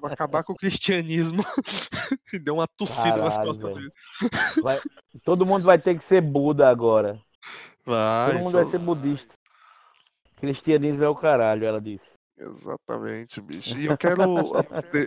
[0.00, 1.44] Vai acabar com o cristianismo.
[2.32, 3.74] e deu uma tossida nas Caralho, costas velho.
[3.74, 4.62] dele.
[4.62, 4.80] Vai-
[5.24, 7.20] Todo mundo vai ter que ser Buda agora.
[7.84, 9.34] Vai, Todo mundo só- vai ser budista.
[10.36, 12.08] Cristianismo é o caralho, ela disse.
[12.40, 13.76] Exatamente, bicho.
[13.76, 14.22] E eu quero.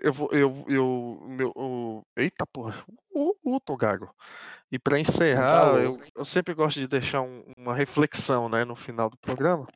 [0.03, 0.29] Eu vou.
[0.31, 2.85] Eu, eu, meu, o- eita porra.
[3.13, 4.13] O, o tô gago.
[4.71, 9.09] E pra encerrar, eu, eu sempre gosto de deixar um- uma reflexão, né, no final
[9.09, 9.67] do programa.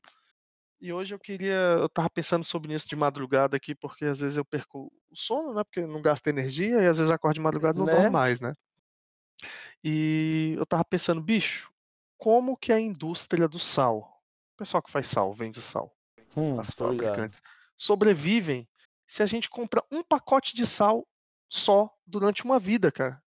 [0.80, 1.54] E hoje eu queria.
[1.80, 5.54] Eu tava pensando sobre isso de madrugada aqui, porque às vezes eu perco o sono,
[5.54, 5.64] né?
[5.64, 7.92] Porque não gasta energia, e às vezes acordo de madrugada e não Né?
[7.92, 8.54] dormo mais, né?
[9.84, 11.72] E eu tava pensando, bicho,
[12.18, 14.00] como que a indústria do sal,
[14.54, 15.96] o pessoal que faz sal, vende sal,
[16.38, 17.42] Hum, as fabricantes,
[17.76, 18.68] sobrevivem
[19.08, 21.08] se a gente compra um pacote de sal
[21.50, 23.22] só durante uma vida, cara.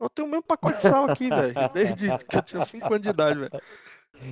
[0.00, 3.00] Eu tenho o mesmo pacote de sal aqui, velho, desde que eu tinha 5 anos
[3.02, 3.62] de idade, velho.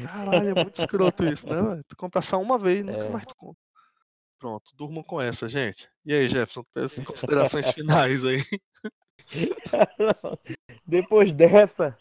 [0.05, 1.85] Caralho, é muito escroto isso, né, velho?
[1.89, 3.09] Tu compra sal uma vez, nunca É.
[3.11, 3.61] mais tu compra.
[4.39, 5.89] Pronto, durmam com essa, gente.
[6.05, 8.45] E aí, Jefferson, as considerações finais aí.
[10.87, 11.97] Depois dessa,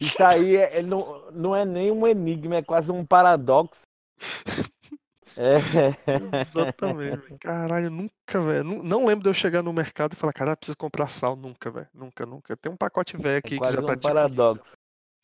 [0.00, 3.82] isso aí é- é- não, não é nem um enigma, é quase um paradoxo.
[5.36, 5.56] É,
[6.48, 7.36] Exatamente.
[7.40, 8.64] Caralho, nunca, velho.
[8.64, 11.36] Não, não lembro de eu chegar no mercado e falar, caralho, preciso comprar sal.
[11.36, 11.88] Nunca, velho.
[11.92, 12.56] Nunca, nunca.
[12.56, 14.08] Tem um pacote velho é aqui que quase já tá um tipo.
[14.08, 14.72] paradoxo.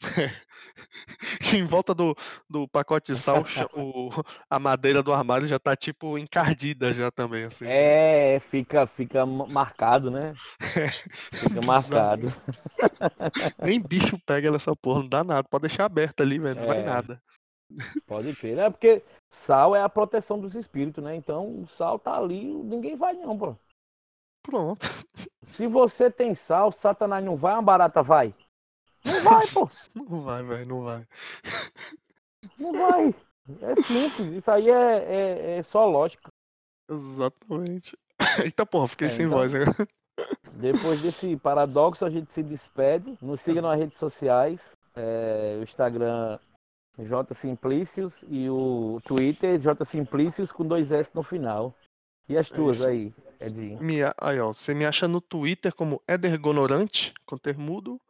[1.54, 2.16] em volta do,
[2.48, 3.44] do pacote de sal,
[3.74, 4.08] o
[4.48, 7.66] a madeira do armário já tá tipo encardida já também, assim.
[7.68, 10.32] É, fica, fica ma- marcado, né?
[11.32, 11.66] Fica Bizarro.
[11.66, 12.32] marcado.
[13.62, 15.44] Nem bicho pega nessa porra, não dá nada.
[15.44, 16.58] Pode deixar aberto ali, velho.
[16.58, 16.84] Não vai É.
[16.84, 17.22] nada.
[18.06, 18.58] Pode crer.
[18.58, 21.14] É porque sal é a proteção dos espíritos, né?
[21.14, 23.56] Então o sal tá ali, ninguém vai não, pô.
[24.42, 24.86] Pronto.
[25.44, 28.34] Se você tem sal, Satanás não vai, uma barata vai.
[29.04, 29.70] Não vai, pô.
[29.94, 31.06] Não vai, velho, não vai.
[32.58, 33.14] Não vai.
[33.62, 34.32] É simples.
[34.36, 35.04] Isso aí é,
[35.54, 36.30] é, é só lógica.
[36.90, 37.96] Exatamente.
[38.44, 39.88] Eita porra, fiquei É, sem então- voz agora.
[40.52, 43.16] Depois desse paradoxo, a gente se despede.
[43.22, 44.76] Nos siga nas redes sociais.
[44.94, 46.38] É, o Instagram
[46.98, 51.74] J Simplícios e o Twitter J Simplícios com dois S no final.
[52.28, 52.88] E as tuas isso.
[52.88, 53.82] aí, Edinho?
[53.82, 58.00] Me aí, ó, você me acha no Twitter como Edergonorante, com termudo,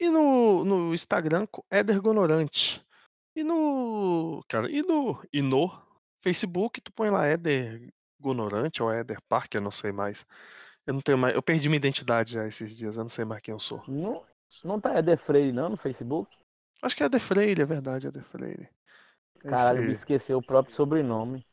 [0.00, 2.82] e no, no Instagram com Edergonorante.
[3.36, 5.70] E no, cara, e no, e no
[6.22, 10.24] Facebook tu põe lá Edergonorante ou Eder Park, eu não sei mais.
[10.86, 13.42] Eu não tenho mais, eu perdi minha identidade já esses dias, eu não sei mais
[13.42, 13.82] quem eu sou.
[13.86, 14.24] Não,
[14.64, 16.34] não tá Eder Freire não no Facebook?
[16.82, 18.68] Acho que é Eder Freire, é verdade, Eder Freire.
[19.44, 21.44] É Caralho, me esqueceu o próprio sobrenome.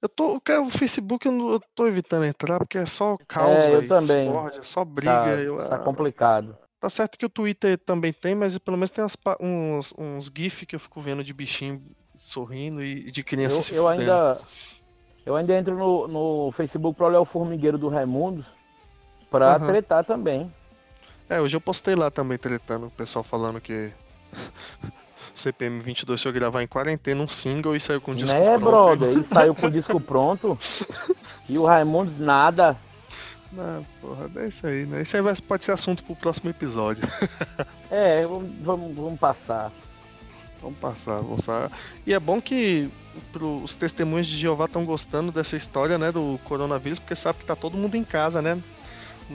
[0.00, 3.60] Eu tô, cara, o Facebook eu, não- eu tô evitando entrar porque é só caos,
[3.60, 4.26] É, eu velho, também.
[4.26, 5.12] discórdia, é só briga.
[5.12, 6.58] Tá, eu, tá ah, complicado.
[6.80, 10.66] Tá certo que o Twitter também tem, mas pelo menos tem umas uns, uns GIF
[10.66, 11.80] que eu fico vendo de bichinho
[12.16, 14.02] sorrindo e e de criança Eu- se eu fudendo.
[14.12, 14.32] ainda-
[15.24, 18.44] Eu ainda entro no, no Facebook pra olhar o formigueiro do Raimundos
[19.30, 19.66] pra Aham.
[19.68, 20.52] tretar também.
[21.30, 23.92] É, hoje eu postei lá também tretando, o pessoal falando que
[25.34, 28.98] CPM 22 foi gravar em quarentena um single e saiu com disco né, pronto.
[28.98, 29.18] brother?
[29.18, 30.58] E saiu com o disco pronto.
[31.48, 32.76] E o Raimundos nada.
[33.50, 35.02] Não, porra, é isso aí, né?
[35.02, 37.04] Isso aí vai- pode ser assunto pro próximo episódio.
[37.94, 39.70] É, vamos, vamos, vamos passar.
[40.62, 41.70] Vamos passar, vamos passar.
[42.06, 42.90] E é bom que
[43.30, 47.44] pro- os testemunhos de Jeová estão gostando dessa história, né, do coronavírus, porque sabe que
[47.44, 48.58] tá todo mundo em casa, né?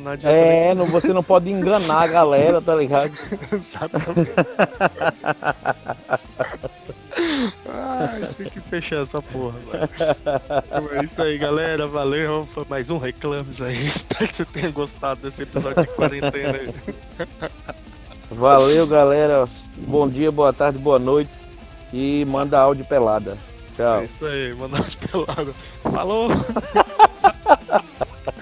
[0.04, 3.12] Não adianta É, não, você não pode enganar a galera, tá ligado?
[3.52, 4.32] Exatamente.
[7.68, 9.58] Ai, tinha que fechar essa porra.
[9.64, 11.88] Então é isso aí, galera.
[11.88, 12.46] Valeu.
[12.52, 13.84] Foi mais um Reclames aí.
[13.88, 16.74] Espero que você tenha gostado desse episódio de quarentena aí.
[18.32, 19.48] Valeu, galera.
[19.88, 21.32] Bom dia, boa tarde, boa noite.
[21.92, 23.38] E manda áudio pelada.
[23.76, 24.02] Tchau.
[24.02, 25.56] É isso aí, mandar de pelado.
[25.82, 26.30] Falou!